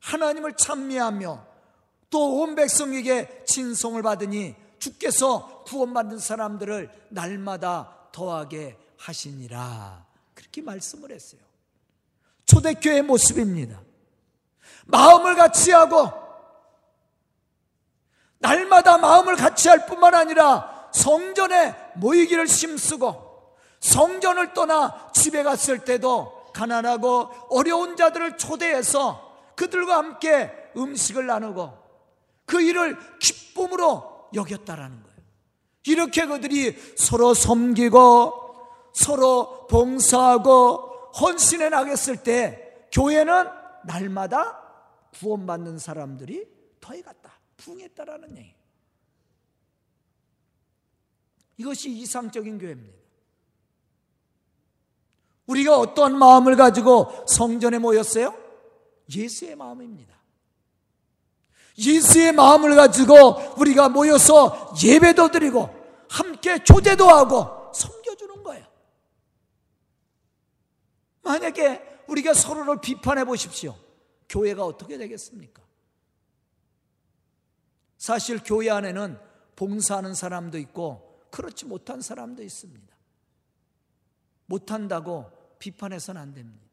하나님을 0.00 0.56
찬미하며 0.56 1.46
또 2.10 2.40
온 2.40 2.54
백성에게 2.54 3.44
진송을 3.46 4.02
받으니 4.02 4.54
주께서 4.78 5.64
구원받는 5.64 6.18
사람들을 6.18 7.08
날마다 7.10 8.08
더하게 8.12 8.78
하시니라. 8.98 10.06
그렇게 10.34 10.62
말씀을 10.62 11.10
했어요. 11.10 11.40
초대교회 12.46 13.02
모습입니다. 13.02 13.82
마음을 14.86 15.34
같이 15.34 15.72
하고 15.72 16.10
날마다 18.38 18.98
마음을 18.98 19.36
같이 19.36 19.68
할 19.68 19.86
뿐만 19.86 20.14
아니라 20.14 20.88
성전에 20.92 21.74
모이기를 21.96 22.46
힘쓰고 22.46 23.54
성전을 23.80 24.54
떠나 24.54 25.10
집에 25.12 25.42
갔을 25.42 25.84
때도 25.84 26.50
가난하고 26.52 27.30
어려운 27.50 27.96
자들을 27.96 28.38
초대해서 28.38 29.26
그들과 29.54 29.96
함께 29.98 30.50
음식을 30.76 31.26
나누고 31.26 31.72
그 32.46 32.60
일을 32.60 32.96
기쁨으로 33.18 34.28
여겼다라는 34.34 35.02
거예요. 35.02 35.16
이렇게 35.86 36.26
그들이 36.26 36.76
서로 36.96 37.34
섬기고 37.34 38.44
서로 38.92 39.66
봉사하고 39.68 41.10
헌신해 41.20 41.68
나갔을 41.68 42.22
때 42.22 42.86
교회는 42.92 43.48
날마다 43.84 44.60
구원받는 45.18 45.78
사람들이 45.78 46.46
더해갔다. 46.80 47.25
부흥했다라는 47.56 48.36
얘기. 48.38 48.54
이것이 51.58 51.90
이상적인 51.90 52.58
교회입니다. 52.58 52.96
우리가 55.46 55.78
어떠한 55.78 56.18
마음을 56.18 56.56
가지고 56.56 57.24
성전에 57.26 57.78
모였어요? 57.78 58.34
예수의 59.14 59.56
마음입니다. 59.56 60.14
예수의 61.78 62.32
마음을 62.32 62.74
가지고 62.74 63.36
우리가 63.58 63.88
모여서 63.88 64.74
예배도 64.82 65.30
드리고 65.30 65.70
함께 66.08 66.62
조제도 66.62 67.06
하고 67.08 67.72
섬겨주는 67.72 68.42
거예요. 68.42 68.66
만약에 71.22 72.04
우리가 72.08 72.34
서로를 72.34 72.80
비판해 72.80 73.24
보십시오. 73.24 73.76
교회가 74.28 74.64
어떻게 74.64 74.96
되겠습니까? 74.98 75.65
사실 78.06 78.38
교회 78.44 78.70
안에는 78.70 79.18
봉사하는 79.56 80.14
사람도 80.14 80.58
있고 80.58 81.26
그렇지 81.32 81.64
못한 81.64 82.00
사람도 82.00 82.40
있습니다. 82.40 82.96
못한다고 84.46 85.28
비판해서는 85.58 86.20
안 86.20 86.32
됩니다. 86.32 86.64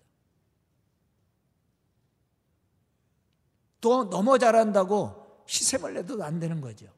또 3.82 4.08
너무 4.12 4.38
잘한다고 4.38 5.44
희생을 5.50 5.96
내도 5.96 6.24
안 6.24 6.40
되는 6.40 6.62
거죠. 6.62 6.94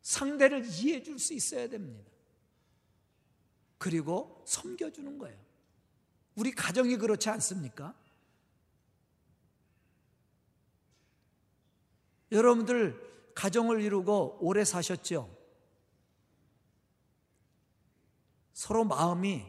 상대를 0.00 0.64
이해해 0.64 1.02
줄 1.02 1.18
수 1.18 1.34
있어야 1.34 1.68
됩니다. 1.68 2.10
그리고 3.76 4.42
섬겨주는 4.46 5.18
거예요. 5.18 5.38
우리 6.34 6.50
가정이 6.52 6.96
그렇지 6.96 7.28
않습니까? 7.28 7.94
여러분들 12.32 13.32
가정을 13.34 13.82
이루고 13.82 14.38
오래 14.40 14.64
사셨죠? 14.64 15.30
서로 18.52 18.84
마음이 18.84 19.44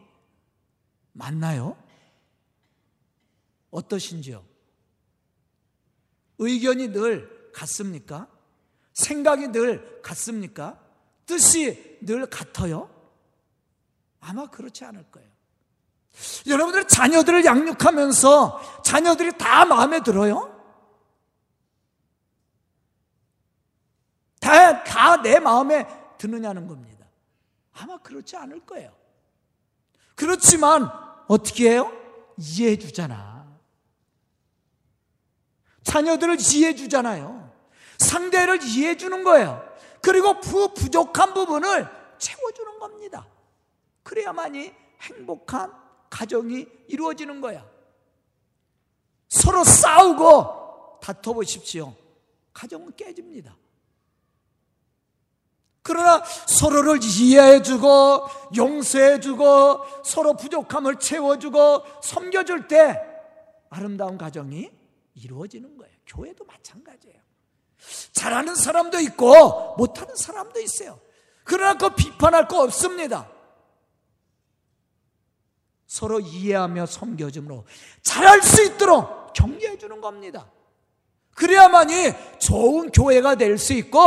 맞나요? 1.14 1.82
어떠신지요? 3.72 4.44
의견이 6.40 6.90
늘 6.92 7.52
같습니까? 7.54 8.28
생각이 8.94 9.48
늘 9.48 10.02
같습니까? 10.02 10.80
뜻이 11.26 11.98
늘 12.02 12.26
같아요? 12.28 12.90
아마 14.20 14.50
그렇지 14.50 14.84
않을 14.86 15.10
거예요. 15.12 15.32
여러분들 16.48 16.88
자녀들을 16.88 17.46
양육하면서 17.46 18.82
자녀들이 18.84 19.38
다 19.38 19.66
마음에 19.66 20.04
들어요? 20.04 20.53
다, 25.04 25.18
다내 25.18 25.40
마음에 25.40 25.86
드느냐는 26.18 26.68
겁니다. 26.68 27.06
아마 27.74 27.98
그렇지 27.98 28.38
않을 28.38 28.66
거예요. 28.66 28.96
그렇지만 30.16 30.90
어떻게 31.28 31.72
해요? 31.72 31.92
이해해 32.38 32.78
주잖아. 32.78 33.46
자녀들을 35.84 36.38
이해해 36.40 36.76
주잖아요. 36.76 37.52
상대를 37.98 38.64
이해해 38.64 38.96
주는 38.96 39.24
거예요. 39.24 39.62
그리고 40.02 40.40
그 40.40 40.74
부족한 40.74 41.34
부분을 41.34 41.88
채워주는 42.18 42.80
겁니다. 42.80 43.28
그래야만이 44.04 44.74
행복한 45.02 45.74
가정이 46.10 46.68
이루어지는 46.88 47.42
거야. 47.42 47.66
서로 49.28 49.64
싸우고 49.64 51.00
다퉈보십시오. 51.02 51.94
가정은 52.54 52.96
깨집니다. 52.96 53.56
그러나 55.84 56.24
서로를 56.24 57.00
이해해주고 57.04 58.28
용서해주고 58.56 60.04
서로 60.06 60.34
부족함을 60.36 60.98
채워주고 60.98 61.84
섬겨줄 62.02 62.68
때 62.70 63.00
아름다운 63.70 64.18
가정이 64.18 64.72
이루어지는 65.16 65.78
거예요. 65.78 65.94
교회도 66.08 66.46
마찬가지예요. 66.46 67.18
잘하는 68.14 68.56
사람도 68.56 69.00
있고 69.02 69.76
못하는 69.78 70.16
사람도 70.16 70.60
있어요. 70.62 71.00
그러나 71.44 71.78
그 71.78 71.94
비판할 71.94 72.48
거 72.48 72.64
없습니다. 72.64 73.30
서로 75.86 76.22
이해하며 76.22 76.86
섬겨줌으로 76.86 77.66
잘할 78.02 78.42
수 78.42 78.64
있도록 78.64 79.34
격려해 79.34 79.78
주는 79.78 80.00
겁니다. 80.00 80.50
그래야만이 81.36 82.14
좋은 82.40 82.92
교회가 82.92 83.36
될 83.36 83.58
수 83.58 83.74
있고 83.74 84.00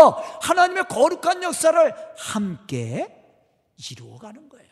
하나님의 0.42 0.84
거룩한 0.88 1.42
역사를 1.42 1.94
함께 2.16 3.12
이루어가는 3.90 4.48
거예요. 4.48 4.66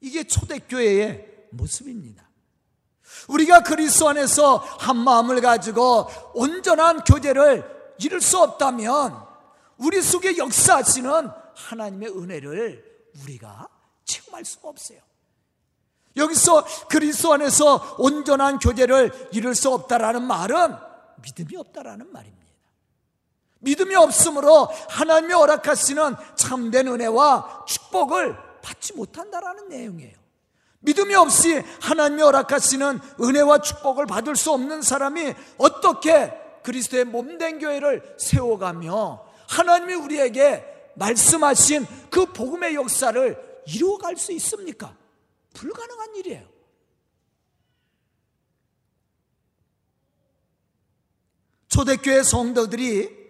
이게 0.00 0.24
초대교회의 0.24 1.48
모습입니다. 1.50 2.28
우리가 3.28 3.62
그리스도 3.62 4.08
안에서 4.08 4.56
한 4.56 4.96
마음을 4.96 5.40
가지고 5.40 6.08
온전한 6.34 7.04
교제를 7.04 7.94
이룰 7.98 8.20
수 8.20 8.38
없다면 8.38 9.26
우리 9.76 10.00
속에 10.00 10.36
역사하시는 10.38 11.28
하나님의 11.54 12.08
은혜를 12.10 13.08
우리가 13.22 13.68
체험할 14.04 14.44
수가 14.44 14.68
없어요. 14.68 15.00
여기서 16.16 16.64
그리스도 16.88 17.32
안에서 17.34 17.96
온전한 17.98 18.58
교제를 18.58 19.28
이룰 19.32 19.54
수 19.54 19.70
없다라는 19.70 20.22
말은 20.22 20.74
믿음이 21.22 21.56
없다라는 21.56 22.12
말입니다. 22.12 22.40
믿음이 23.60 23.94
없으므로 23.94 24.68
하나님이 24.88 25.32
허락하시는 25.34 26.16
참된 26.34 26.88
은혜와 26.88 27.64
축복을 27.66 28.36
받지 28.62 28.94
못한다라는 28.94 29.68
내용이에요. 29.68 30.18
믿음이 30.80 31.14
없이 31.14 31.62
하나님이 31.80 32.22
허락하시는 32.22 33.00
은혜와 33.20 33.60
축복을 33.60 34.06
받을 34.06 34.34
수 34.34 34.50
없는 34.52 34.82
사람이 34.82 35.34
어떻게 35.58 36.32
그리스도의 36.62 37.04
몸된 37.04 37.58
교회를 37.58 38.16
세워가며 38.18 39.24
하나님이 39.48 39.94
우리에게 39.94 40.64
말씀하신 40.94 41.86
그 42.10 42.26
복음의 42.26 42.74
역사를 42.74 43.62
이루어갈 43.66 44.16
수 44.16 44.32
있습니까? 44.32 44.94
불가능한 45.60 46.16
일이에요. 46.16 46.48
초대교회 51.68 52.22
성도들이 52.22 53.20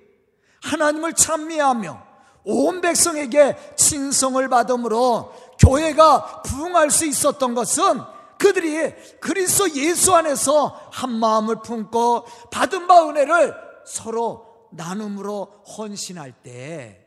하나님을 0.62 1.14
찬미하며 1.14 2.06
온 2.44 2.80
백성에게 2.80 3.74
친성을 3.76 4.48
받음으로 4.48 5.34
교회가 5.58 6.42
부흥할 6.42 6.90
수 6.90 7.04
있었던 7.04 7.54
것은 7.54 8.00
그들이 8.38 8.94
그리스도 9.20 9.68
예수 9.74 10.14
안에서 10.14 10.88
한 10.92 11.10
마음을 11.10 11.60
품고 11.62 12.24
받은 12.50 12.86
바 12.86 13.08
은혜를 13.08 13.54
서로 13.84 14.68
나눔으로 14.72 15.64
헌신할 15.76 16.32
때 16.42 17.06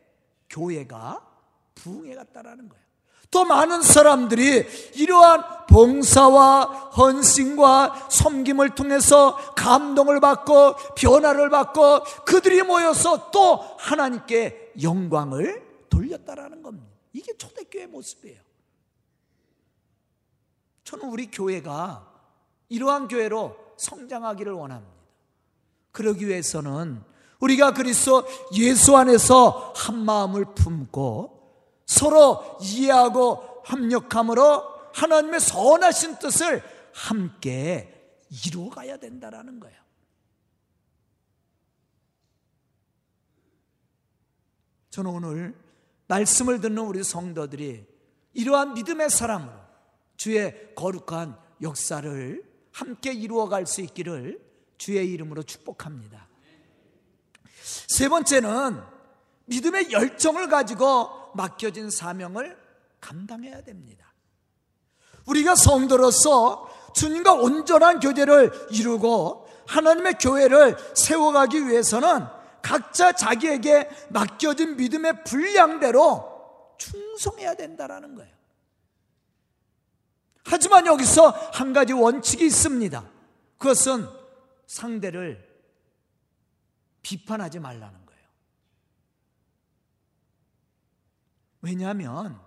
교회가 0.50 1.26
부흥해 1.76 2.14
갔다라는 2.14 2.70
거예요. 2.70 2.83
또 3.34 3.46
많은 3.46 3.82
사람들이 3.82 4.64
이러한 4.94 5.66
봉사와 5.66 6.92
헌신과 6.96 8.08
섬김을 8.08 8.76
통해서 8.76 9.36
감동을 9.56 10.20
받고 10.20 10.76
변화를 10.96 11.50
받고 11.50 12.04
그들이 12.26 12.62
모여서 12.62 13.32
또 13.32 13.56
하나님께 13.80 14.74
영광을 14.84 15.68
돌렸다라는 15.90 16.62
겁니다. 16.62 16.88
이게 17.12 17.36
초대교회 17.36 17.88
모습이에요. 17.88 18.40
저는 20.84 21.10
우리 21.10 21.32
교회가 21.32 22.08
이러한 22.70 23.08
교회로 23.08 23.58
성장하기를 23.78 24.54
원합니다. 24.54 24.94
그러기 25.92 26.28
위해서는 26.28 27.02
우리가 27.40 27.74
그리스도 27.74 28.26
예수 28.54 28.96
안에서 28.96 29.74
한 29.76 30.06
마음을 30.06 30.46
품고 30.54 31.33
서로 31.94 32.58
이해하고 32.60 33.62
합력함으로 33.66 34.92
하나님의 34.94 35.40
선하신 35.40 36.18
뜻을 36.18 36.64
함께 36.92 38.18
이루어 38.48 38.70
가야 38.70 38.98
된다라는 38.98 39.60
거예요. 39.60 39.78
저는 44.90 45.12
오늘 45.12 45.56
말씀을 46.08 46.62
듣는 46.62 46.80
우리 46.80 47.04
성도들이 47.04 47.86
이러한 48.34 48.74
믿음의 48.74 49.10
사람으로 49.12 49.54
주의 50.18 50.74
거룩한 50.76 51.38
역사를 51.62 52.44
함께 52.72 53.14
이루어 53.14 53.48
갈 53.50 53.68
수 53.68 53.82
있기를 53.82 54.44
주의 54.78 55.12
이름으로 55.12 55.44
축복합니다. 55.44 56.28
세 57.88 58.10
번째는 58.10 58.82
믿음의 59.46 59.92
열정을 59.92 60.50
가지고 60.50 61.23
맡겨진 61.36 61.90
사명을 61.90 62.58
감당해야 63.00 63.62
됩니다. 63.64 64.14
우리가 65.26 65.56
성도로서 65.56 66.70
주님과 66.94 67.34
온전한 67.34 68.00
교제를 68.00 68.52
이루고 68.72 69.48
하나님의 69.68 70.16
교회를 70.20 70.78
세워가기 70.96 71.68
위해서는 71.68 72.26
각자 72.62 73.12
자기에게 73.12 73.90
맡겨진 74.10 74.78
믿음의 74.78 75.24
분량대로 75.24 76.76
충성해야 76.78 77.56
된다라는 77.56 78.16
거예요. 78.16 78.34
하지만 80.46 80.86
여기서 80.86 81.30
한 81.30 81.74
가지 81.74 81.94
원칙이 81.94 82.46
있습니다. 82.46 83.04
그것은 83.58 84.08
상대를 84.68 85.54
비판하지 87.02 87.60
말라는 87.60 88.03
왜냐하면 91.64 92.40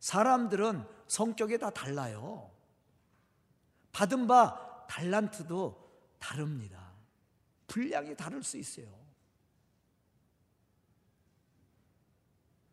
사람들은 0.00 0.84
성격이 1.06 1.58
다 1.58 1.70
달라요. 1.70 2.50
받은 3.92 4.26
바 4.26 4.84
달란트도 4.88 5.90
다릅니다. 6.18 6.90
분량이 7.68 8.16
다를 8.16 8.42
수 8.42 8.56
있어요. 8.58 8.86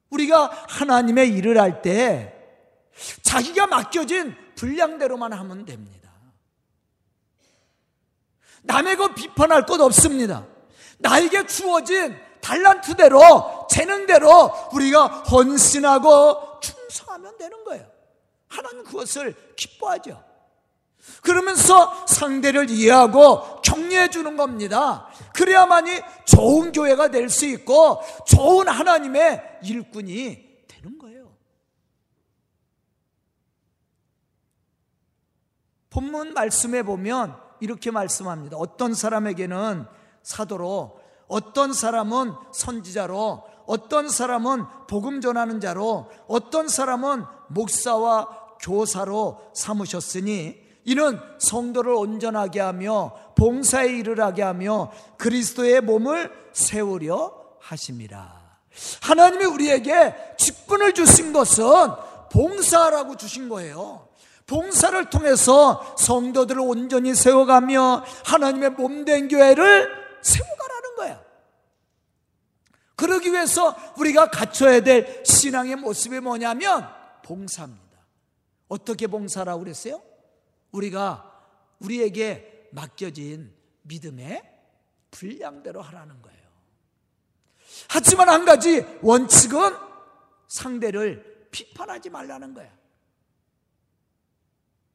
우리가 0.10 0.48
하나님의 0.70 1.30
일을 1.36 1.60
할 1.60 1.82
때 1.84 2.34
자기가 3.22 3.68
맡겨진 3.68 4.36
분량대로만 4.56 5.34
하면 5.34 5.66
됩니다. 5.66 6.12
남의 8.64 8.96
것 8.96 9.14
비판할 9.14 9.68
것 9.68 9.80
없습니다. 9.82 10.48
나에게 10.98 11.46
주어진 11.46 12.18
달란트대로 12.42 13.68
재능대로 13.70 14.52
우리가 14.74 15.06
헌신하고 15.08 16.60
충성하면 16.60 17.38
되는 17.38 17.64
거예요. 17.64 17.86
하나님 18.48 18.84
그것을 18.84 19.36
기뻐하죠. 19.56 20.24
그러면서 21.22 22.06
상대를 22.06 22.70
이해하고 22.70 23.62
격려해 23.62 24.10
주는 24.10 24.36
겁니다. 24.38 25.08
그래야만이 25.34 26.02
좋은 26.26 26.72
교회가 26.72 27.10
될 27.10 27.30
수 27.30 27.46
있고 27.46 28.02
좋은 28.26 28.68
하나님의 28.68 29.60
일꾼이 29.64 30.66
되는 30.68 30.98
거예요. 30.98 31.32
본문 35.90 36.34
말씀에 36.34 36.84
보면 36.84 37.38
이렇게 37.60 37.92
말씀합니다. 37.92 38.58
어떤 38.58 38.94
사람에게는 38.94 39.86
사도로 40.24 41.02
어떤 41.28 41.74
사람은 41.74 42.34
선지자로, 42.52 43.44
어떤 43.66 44.10
사람은 44.10 44.66
복음 44.88 45.20
전하는 45.22 45.60
자로, 45.60 46.10
어떤 46.28 46.68
사람은 46.68 47.26
목사와 47.50 48.28
교사로 48.62 49.40
삼으셨으니 49.54 50.68
이는 50.86 51.20
성도를 51.40 51.94
온전하게 51.94 52.62
하며 52.62 53.14
봉사의 53.36 54.00
일을 54.00 54.22
하게 54.22 54.42
하며 54.42 54.90
그리스도의 55.18 55.82
몸을 55.82 56.32
세우려 56.54 57.34
하심이라. 57.60 58.38
하나님이 59.02 59.46
우리에게 59.46 60.16
직분을 60.38 60.94
주신 60.94 61.34
것은 61.34 61.66
봉사라고 62.32 63.18
주신 63.18 63.50
거예요. 63.50 64.08
봉사를 64.46 65.10
통해서 65.10 65.96
성도들을 65.98 66.62
온전히 66.62 67.14
세워가며 67.14 68.06
하나님의 68.24 68.72
몸 68.72 69.04
된 69.04 69.28
교회를 69.28 69.90
세워가라. 70.22 70.77
그러기 72.98 73.32
위해서 73.32 73.76
우리가 73.98 74.30
갖춰야 74.32 74.82
될 74.82 75.24
신앙의 75.24 75.76
모습이 75.76 76.20
뭐냐면 76.20 76.90
봉사입니다. 77.24 77.98
어떻게 78.68 79.08
봉사라고 79.08 79.60
그랬어요? 79.60 80.02
우리가 80.72 81.46
우리에게 81.80 82.70
맡겨진 82.72 83.56
믿음의 83.84 84.42
분량대로 85.12 85.82
하라는 85.82 86.22
거예요. 86.22 86.38
하지만 87.88 88.30
한 88.30 88.46
가지 88.46 88.84
원칙은 89.02 89.78
상대를 90.48 91.48
비판하지 91.52 92.10
말라는 92.10 92.54
거야. 92.54 92.76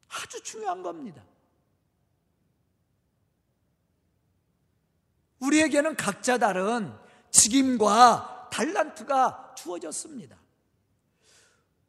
아주 0.09 0.43
중요한 0.43 0.83
겁니다. 0.83 1.23
우리에게는 5.43 5.95
각자 5.95 6.37
다른 6.37 6.93
직임과 7.31 8.49
달란트가 8.51 9.53
주어졌습니다. 9.55 10.37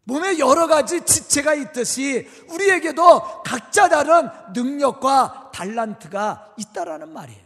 몸에 0.04 0.38
여러 0.38 0.66
가지 0.66 1.00
지체가 1.04 1.54
있듯이 1.54 2.28
우리에게도 2.50 3.42
각자 3.42 3.88
다른 3.88 4.28
능력과 4.52 5.50
달란트가 5.52 6.54
있다라는 6.58 7.12
말이에요. 7.12 7.44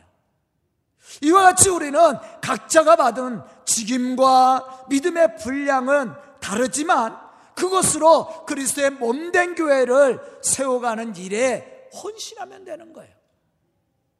이와 1.23 1.43
같이 1.43 1.71
우리는 1.71 2.01
각자가 2.43 2.97
받은 2.97 3.43
직임과 3.65 4.87
믿음의 4.89 5.37
분량은 5.37 6.13
다르지만 6.41 7.17
그것으로 7.55 8.45
그리스도의 8.47 8.91
몸된 8.91 9.55
교회를 9.55 10.21
세워가는 10.43 11.17
일에 11.17 11.89
헌신하면 12.03 12.65
되는 12.65 12.93
거예요. 12.93 13.18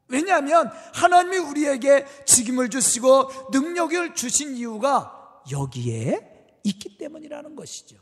왜냐하면 0.09 0.71
하나님이 0.95 1.39
우리에게 1.39 2.07
직임을 2.25 2.71
주시고 2.71 3.51
능력을 3.53 4.15
주신 4.15 4.57
이유가 4.57 5.43
여기에 5.51 6.61
있기 6.65 6.97
때문이라는 6.99 7.55
것이죠. 7.55 7.97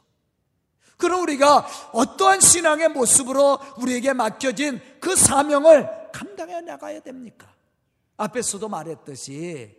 그럼 0.96 1.22
우리가 1.22 1.66
어떠한 1.92 2.40
신앙의 2.40 2.88
모습으로 2.88 3.58
우리에게 3.78 4.12
맡겨진 4.12 4.80
그 5.00 5.14
사명을 5.14 6.10
감당해 6.12 6.60
나가야 6.62 7.00
됩니까? 7.00 7.52
앞에서도 8.16 8.66
말했듯이 8.68 9.76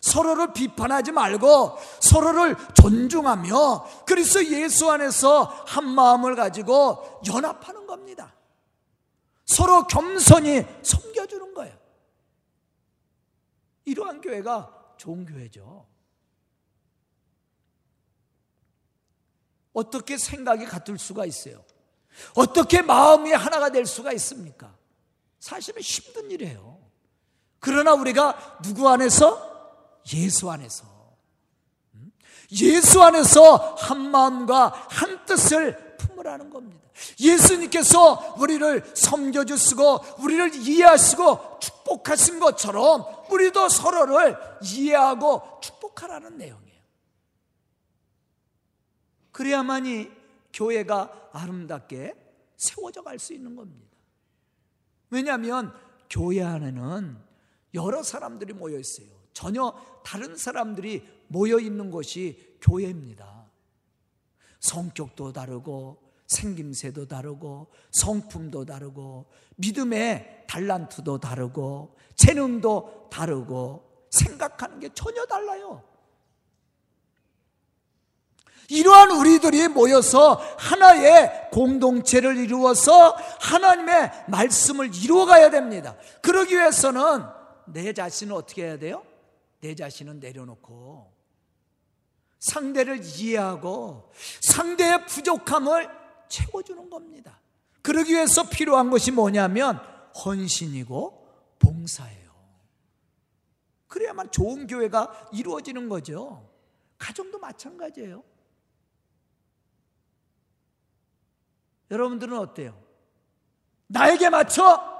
서로를 0.00 0.52
비판하지 0.52 1.12
말고 1.12 1.78
서로를 2.00 2.56
존중하며 2.74 4.04
그리스도 4.06 4.44
예수 4.46 4.90
안에서 4.90 5.42
한 5.66 5.88
마음을 5.88 6.34
가지고 6.36 7.20
연합하는 7.26 7.86
겁니다. 7.86 8.34
서로 9.46 9.86
겸손히 9.86 10.64
섬겨주는 10.82 11.54
거예요. 11.54 11.78
이러한 13.84 14.20
교회가 14.20 14.94
좋은 14.98 15.24
교회죠. 15.24 15.86
어떻게 19.72 20.18
생각이 20.18 20.64
같을 20.64 20.98
수가 20.98 21.26
있어요? 21.26 21.64
어떻게 22.34 22.82
마음이 22.82 23.32
하나가 23.32 23.70
될 23.70 23.86
수가 23.86 24.12
있습니까? 24.12 24.74
사실은 25.38 25.80
힘든 25.80 26.30
일이에요. 26.30 26.80
그러나 27.60 27.94
우리가 27.94 28.58
누구 28.62 28.88
안에서? 28.88 30.00
예수 30.14 30.50
안에서. 30.50 30.95
음? 32.52 32.56
예수 32.60 33.02
안에서 33.02 33.56
한 33.76 34.10
마음과 34.10 34.86
한 34.90 35.24
뜻을 35.24 35.96
품으라는 35.98 36.50
겁니다. 36.50 36.86
예수님께서 37.20 38.36
우리를 38.38 38.92
섬겨주시고 38.94 40.22
우리를 40.22 40.54
이해하시고 40.54 41.60
축복하신 41.60 42.40
것처럼 42.40 43.04
우리도 43.30 43.68
서로를 43.68 44.36
이해하고 44.62 45.60
축복하라는 45.60 46.38
내용이에요. 46.38 46.80
그래야만이 49.32 50.10
교회가 50.52 51.30
아름답게 51.32 52.14
세워져 52.56 53.02
갈 53.02 53.18
수 53.18 53.34
있는 53.34 53.54
겁니다. 53.54 53.86
왜냐하면 55.10 55.74
교회 56.08 56.42
안에는 56.42 57.18
여러 57.74 58.02
사람들이 58.02 58.54
모여 58.54 58.78
있어요. 58.78 59.06
전혀 59.34 59.74
다른 60.02 60.36
사람들이 60.36 61.06
모여 61.28 61.58
있는 61.58 61.90
곳이 61.90 62.56
교회입니다. 62.60 63.46
성격도 64.60 65.32
다르고 65.32 66.02
생김새도 66.26 67.06
다르고 67.06 67.68
성품도 67.92 68.64
다르고 68.64 69.26
믿음의 69.56 70.44
달란트도 70.48 71.18
다르고 71.18 71.96
재능도 72.16 73.08
다르고 73.10 74.06
생각하는 74.10 74.80
게 74.80 74.88
전혀 74.94 75.24
달라요. 75.26 75.82
이러한 78.68 79.12
우리들이 79.12 79.68
모여서 79.68 80.34
하나의 80.58 81.50
공동체를 81.52 82.36
이루어서 82.36 83.10
하나님의 83.40 84.10
말씀을 84.28 84.92
이루어가야 84.94 85.50
됩니다. 85.50 85.96
그러기 86.20 86.54
위해서는 86.54 87.24
내 87.66 87.92
자신을 87.92 88.34
어떻게 88.34 88.64
해야 88.64 88.78
돼요? 88.78 89.04
내 89.60 89.74
자신은 89.74 90.18
내려놓고 90.18 91.15
상대를 92.46 93.00
이해하고 93.04 94.10
상대의 94.40 95.06
부족함을 95.06 95.88
채워주는 96.28 96.90
겁니다. 96.90 97.40
그러기 97.82 98.12
위해서 98.12 98.48
필요한 98.48 98.90
것이 98.90 99.10
뭐냐면 99.10 99.76
헌신이고 100.24 101.56
봉사예요. 101.58 102.26
그래야만 103.88 104.30
좋은 104.30 104.66
교회가 104.66 105.30
이루어지는 105.32 105.88
거죠. 105.88 106.48
가정도 106.98 107.38
마찬가지예요. 107.38 108.22
여러분들은 111.90 112.36
어때요? 112.38 112.80
나에게 113.86 114.30
맞춰 114.30 114.94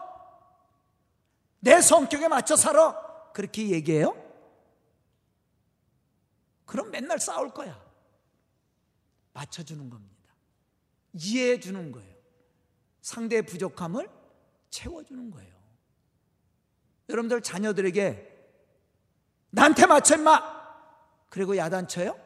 내 1.58 1.80
성격에 1.80 2.28
맞춰 2.28 2.54
살아 2.54 2.96
그렇게 3.32 3.68
얘기해요? 3.70 4.25
그럼 6.66 6.90
맨날 6.90 7.18
싸울 7.18 7.50
거야. 7.50 7.82
맞춰주는 9.32 9.88
겁니다. 9.88 10.34
이해해 11.14 11.60
주는 11.60 11.92
거예요. 11.92 12.14
상대의 13.00 13.46
부족함을 13.46 14.10
채워주는 14.70 15.30
거예요. 15.30 15.56
여러분들 17.08 17.40
자녀들에게 17.40 18.34
나한테 19.50 19.86
맞춰 19.86 20.16
임마! 20.16 20.56
그리고 21.30 21.56
야단쳐요? 21.56 22.18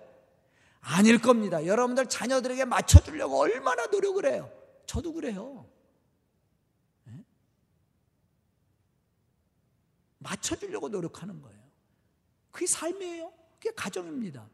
아닐 0.80 1.20
겁니다. 1.20 1.66
여러분들 1.66 2.06
자녀들에게 2.08 2.64
맞춰주려고 2.64 3.38
얼마나 3.38 3.86
노력을 3.86 4.24
해요. 4.24 4.50
저도 4.86 5.12
그래요. 5.12 5.68
네? 7.04 7.22
맞춰주려고 10.18 10.88
노력하는 10.88 11.42
거예요. 11.42 11.60
그게 12.50 12.66
삶이에요. 12.66 13.39
그게 13.60 13.74
가정입니다. 13.74 14.48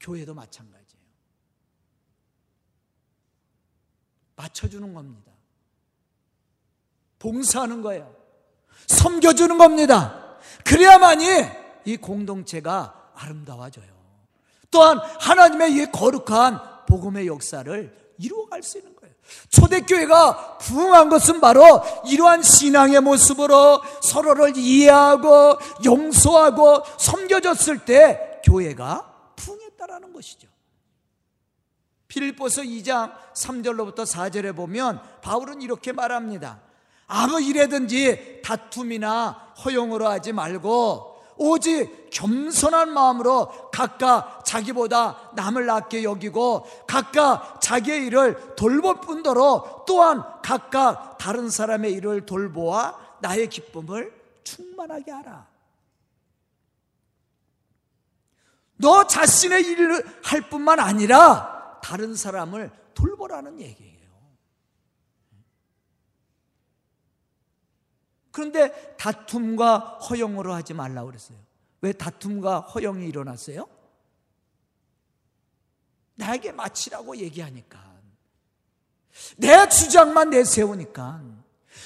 교회도 0.00 0.32
마찬가지예요. 0.32 1.02
맞춰주는 4.36 4.94
겁니다. 4.94 5.32
봉사하는 7.18 7.82
거예요. 7.82 8.14
섬겨주는 8.86 9.58
겁니다. 9.58 10.38
그래야만이 10.64 11.26
이 11.84 11.96
공동체가 11.96 13.10
아름다워져요. 13.14 13.98
또한 14.70 14.98
하나님의 14.98 15.74
이 15.74 15.86
거룩한 15.90 16.86
복음의 16.86 17.26
역사를 17.26 18.12
이루어갈 18.18 18.62
수 18.62 18.78
있는 18.78 18.94
거예요. 18.94 19.14
초대교회가 19.50 20.58
부흥한 20.58 21.08
것은 21.08 21.40
바로 21.40 21.82
이러한 22.06 22.42
신앙의 22.42 23.00
모습으로 23.00 23.82
서로를 24.02 24.56
이해하고 24.56 25.58
용서하고 25.84 26.82
섬겨줬을 26.98 27.84
때 27.84 28.27
교회가 28.48 29.32
부흥했다라는 29.36 30.12
것이죠. 30.12 30.48
필리포스 32.08 32.62
2장 32.62 33.12
3절로부터 33.34 34.06
4절에 34.06 34.56
보면 34.56 35.00
바울은 35.20 35.60
이렇게 35.60 35.92
말합니다. 35.92 36.60
아무 37.06 37.40
일에든지 37.40 38.40
다툼이나 38.42 39.52
허용으로 39.64 40.08
하지 40.08 40.32
말고 40.32 41.16
오직 41.36 42.10
겸손한 42.10 42.92
마음으로 42.92 43.70
각각 43.70 44.44
자기보다 44.44 45.32
남을 45.34 45.66
낫게 45.66 46.02
여기고 46.02 46.66
각각 46.86 47.60
자기의 47.60 48.06
일을 48.06 48.56
돌볼 48.56 49.02
뿐더러 49.02 49.84
또한 49.86 50.24
각각 50.42 51.16
다른 51.18 51.48
사람의 51.48 51.92
일을 51.92 52.26
돌보아 52.26 52.98
나의 53.20 53.48
기쁨을 53.48 54.12
충만하게 54.42 55.10
하라. 55.12 55.57
너 58.78 59.06
자신의 59.06 59.62
일을 59.62 60.20
할 60.24 60.48
뿐만 60.48 60.80
아니라 60.80 61.80
다른 61.82 62.14
사람을 62.14 62.70
돌보라는 62.94 63.60
얘기예요. 63.60 63.98
그런데 68.30 68.96
다툼과 68.96 69.98
허용으로 70.08 70.54
하지 70.54 70.74
말라고 70.74 71.08
그랬어요. 71.08 71.38
왜 71.80 71.92
다툼과 71.92 72.60
허용이 72.60 73.06
일어났어요? 73.06 73.68
나에게 76.14 76.52
마치라고 76.52 77.16
얘기하니까. 77.16 77.88
내 79.36 79.68
주장만 79.68 80.30
내세우니까. 80.30 81.20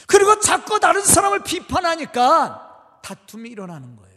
그리고 0.07 0.41
자꾸 0.41 0.79
다른 0.81 1.03
사람을 1.03 1.43
비판하니까 1.43 3.01
다툼이 3.03 3.49
일어나는 3.49 3.97
거예요. 3.97 4.12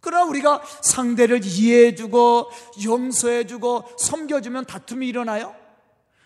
그러나 0.00 0.24
우리가 0.24 0.62
상대를 0.82 1.44
이해해주고 1.44 2.50
용서해주고 2.84 3.96
섬겨주면 3.98 4.66
다툼이 4.66 5.08
일어나요? 5.08 5.54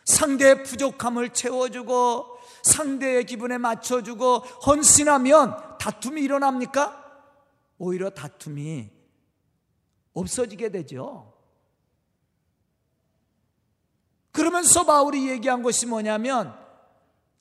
상대의 0.05 0.63
부족함을 0.65 1.31
채워주고 1.31 2.27
상대의 2.63 3.25
기분에 3.25 3.59
맞춰주고 3.59 4.39
헌신하면 4.39 5.79
다툼이 5.79 6.23
일어납니까? 6.23 7.03
오히려 7.79 8.11
다툼이 8.11 8.91
없어지게 10.13 10.71
되죠. 10.71 11.33
그러면서 14.31 14.85
바울이 14.85 15.29
얘기한 15.29 15.63
것이 15.63 15.87
뭐냐면 15.87 16.57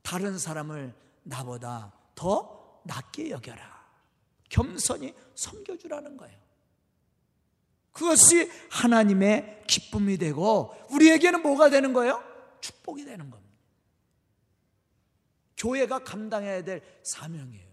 다른 0.01 0.37
사람을 0.37 0.93
나보다 1.23 1.93
더 2.15 2.81
낫게 2.83 3.29
여겨라. 3.29 3.80
겸손히 4.51 5.15
섬겨주라는 5.33 6.17
거예요. 6.17 6.37
그것이 7.93 8.51
하나님의 8.69 9.63
기쁨이 9.65 10.17
되고 10.17 10.75
우리에게는 10.89 11.41
뭐가 11.41 11.69
되는 11.69 11.93
거예요? 11.93 12.21
축복이 12.59 13.05
되는 13.05 13.29
겁니다. 13.29 13.51
교회가 15.57 16.03
감당해야 16.03 16.63
될 16.63 16.81
사명이에요. 17.03 17.71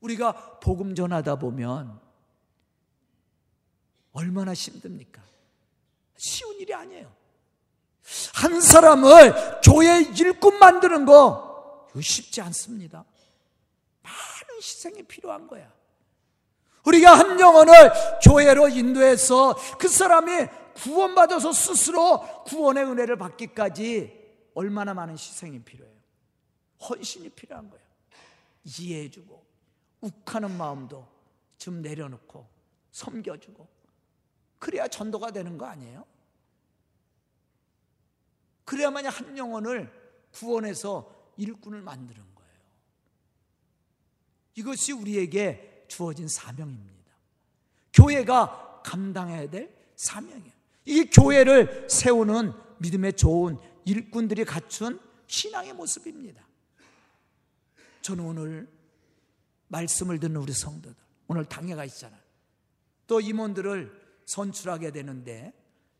우리가 0.00 0.60
복음 0.60 0.94
전하다 0.94 1.36
보면 1.36 1.98
얼마나 4.12 4.52
힘듭니까? 4.52 5.22
쉬운 6.16 6.60
일이 6.60 6.74
아니에요. 6.74 7.14
한 8.34 8.60
사람을 8.60 9.60
교회 9.64 10.02
일꾼 10.02 10.58
만드는 10.58 11.06
거 11.06 11.88
쉽지 11.98 12.42
않습니다. 12.42 13.04
많은 14.02 14.56
희생이 14.58 15.02
필요한 15.04 15.46
거야. 15.46 15.72
우리가 16.84 17.18
한 17.18 17.40
영혼을 17.40 17.74
교회로 18.22 18.68
인도해서 18.68 19.56
그 19.78 19.88
사람이 19.88 20.46
구원받아서 20.74 21.52
스스로 21.52 22.20
구원의 22.44 22.84
은혜를 22.84 23.16
받기까지 23.16 24.22
얼마나 24.54 24.94
많은 24.94 25.14
희생이 25.14 25.60
필요해요. 25.60 25.94
헌신이 26.88 27.30
필요한 27.30 27.70
거예요. 27.70 27.84
이해해주고, 28.64 29.44
욱하는 30.00 30.56
마음도 30.56 31.06
좀 31.56 31.80
내려놓고, 31.80 32.46
섬겨주고. 32.92 33.66
그래야 34.58 34.88
전도가 34.88 35.30
되는 35.30 35.56
거 35.58 35.66
아니에요? 35.66 36.04
그래야만이 38.64 39.08
한 39.08 39.36
영혼을 39.36 39.92
구원해서 40.32 41.10
일꾼을 41.36 41.82
만드는 41.82 42.34
거예요. 42.34 42.52
이것이 44.56 44.92
우리에게 44.92 45.73
주어진 45.88 46.28
사명입니다. 46.28 47.12
교회가 47.92 48.82
감당해야 48.84 49.48
될 49.48 49.74
사명이에요. 49.96 50.52
이 50.86 51.04
교회를 51.04 51.86
세우는 51.88 52.52
믿음의 52.78 53.14
좋은 53.14 53.58
일꾼들이 53.84 54.44
갖춘 54.44 55.00
신앙의 55.26 55.72
모습입니다. 55.72 56.42
저는 58.02 58.24
오늘 58.24 58.68
말씀을 59.68 60.20
듣는 60.20 60.36
우리 60.36 60.52
성도들, 60.52 60.94
오늘 61.26 61.44
당회가 61.46 61.84
있잖아요. 61.86 62.20
또 63.06 63.20
임원들을 63.20 64.02
선출하게 64.26 64.90
되는데, 64.90 65.52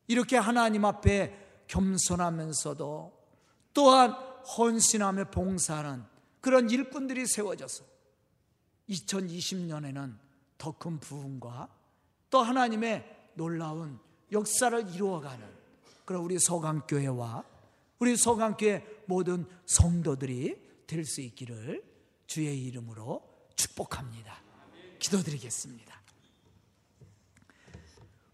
이렇게 0.06 0.36
하나님 0.36 0.84
앞에 0.84 1.64
겸손하면서도 1.66 3.24
또한 3.72 4.10
헌신하며 4.58 5.30
봉사하는 5.30 6.04
그런 6.40 6.68
일꾼들이 6.68 7.26
세워져서 7.26 7.84
2020년에는 8.88 10.16
더 10.58 10.72
큰 10.72 10.98
부흥과 10.98 11.68
또 12.30 12.40
하나님의 12.42 13.04
놀라운 13.34 13.98
역사를 14.32 14.94
이루어가는 14.94 15.46
그런 16.04 16.22
우리 16.22 16.38
서강교회와 16.38 17.44
우리 17.98 18.16
서강교회 18.16 19.02
모든 19.06 19.46
성도들이 19.66 20.62
될 20.86 21.04
수 21.04 21.20
있기를 21.20 21.82
주의 22.26 22.62
이름으로 22.66 23.22
축복합니다. 23.56 24.42
기도드리겠습니다. 24.98 25.94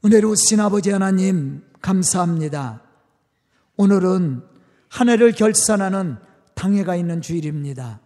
은혜로우신 0.04 0.60
아버지 0.60 0.90
하나님 0.90 1.64
감사합니다. 1.80 2.82
오늘은 3.76 4.42
한 4.88 5.08
해를 5.08 5.32
결산하는 5.32 6.16
당회가 6.54 6.96
있는 6.96 7.20
주일입니다. 7.22 8.00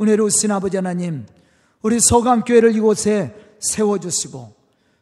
은혜로우신 0.00 0.50
아버지 0.50 0.76
하나님 0.76 1.26
우리 1.86 2.00
서강교회를 2.00 2.74
이곳에 2.74 3.32
세워주시고 3.60 4.56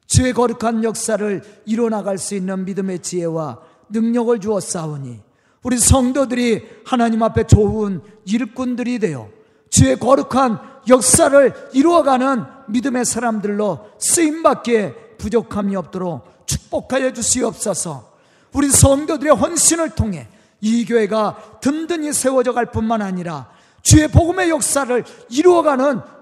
주의 0.06 0.34
거룩한 0.34 0.84
역사를 0.84 1.42
이뤄나갈 1.64 2.18
수 2.18 2.34
있는 2.34 2.66
믿음의 2.66 2.98
지혜와 2.98 3.58
능력을 3.88 4.38
주었사오니 4.38 5.18
우리 5.62 5.78
성도들이 5.78 6.62
하나님 6.84 7.22
앞에 7.22 7.44
좋은 7.44 8.02
일꾼들이 8.26 8.98
되어 8.98 9.30
주의 9.70 9.98
거룩한 9.98 10.60
역사를 10.86 11.54
이루어가는 11.72 12.44
믿음의 12.68 13.06
사람들로 13.06 13.86
쓰임받기에 13.98 15.16
부족함이 15.16 15.74
없도록 15.76 16.44
축복하여 16.44 17.14
주시옵소서. 17.14 18.12
우리 18.52 18.68
성도들의 18.68 19.34
헌신을 19.34 19.94
통해 19.94 20.28
이 20.60 20.84
교회가 20.84 21.60
든든히 21.62 22.12
세워져 22.12 22.52
갈 22.52 22.66
뿐만 22.66 23.00
아니라 23.00 23.48
주의 23.84 24.06
복음의 24.08 24.50
역사를 24.50 25.04
이루어가는 25.30 26.13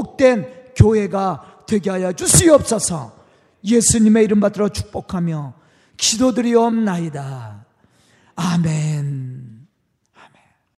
축복된 0.00 0.72
교회가 0.76 1.64
되게 1.66 1.90
하여 1.90 2.12
주시옵소서 2.12 3.12
예수님의 3.64 4.24
이름 4.24 4.40
받들어 4.40 4.68
축복하며 4.70 5.54
기도드리옵나이다. 5.96 7.66
아멘. 8.34 9.49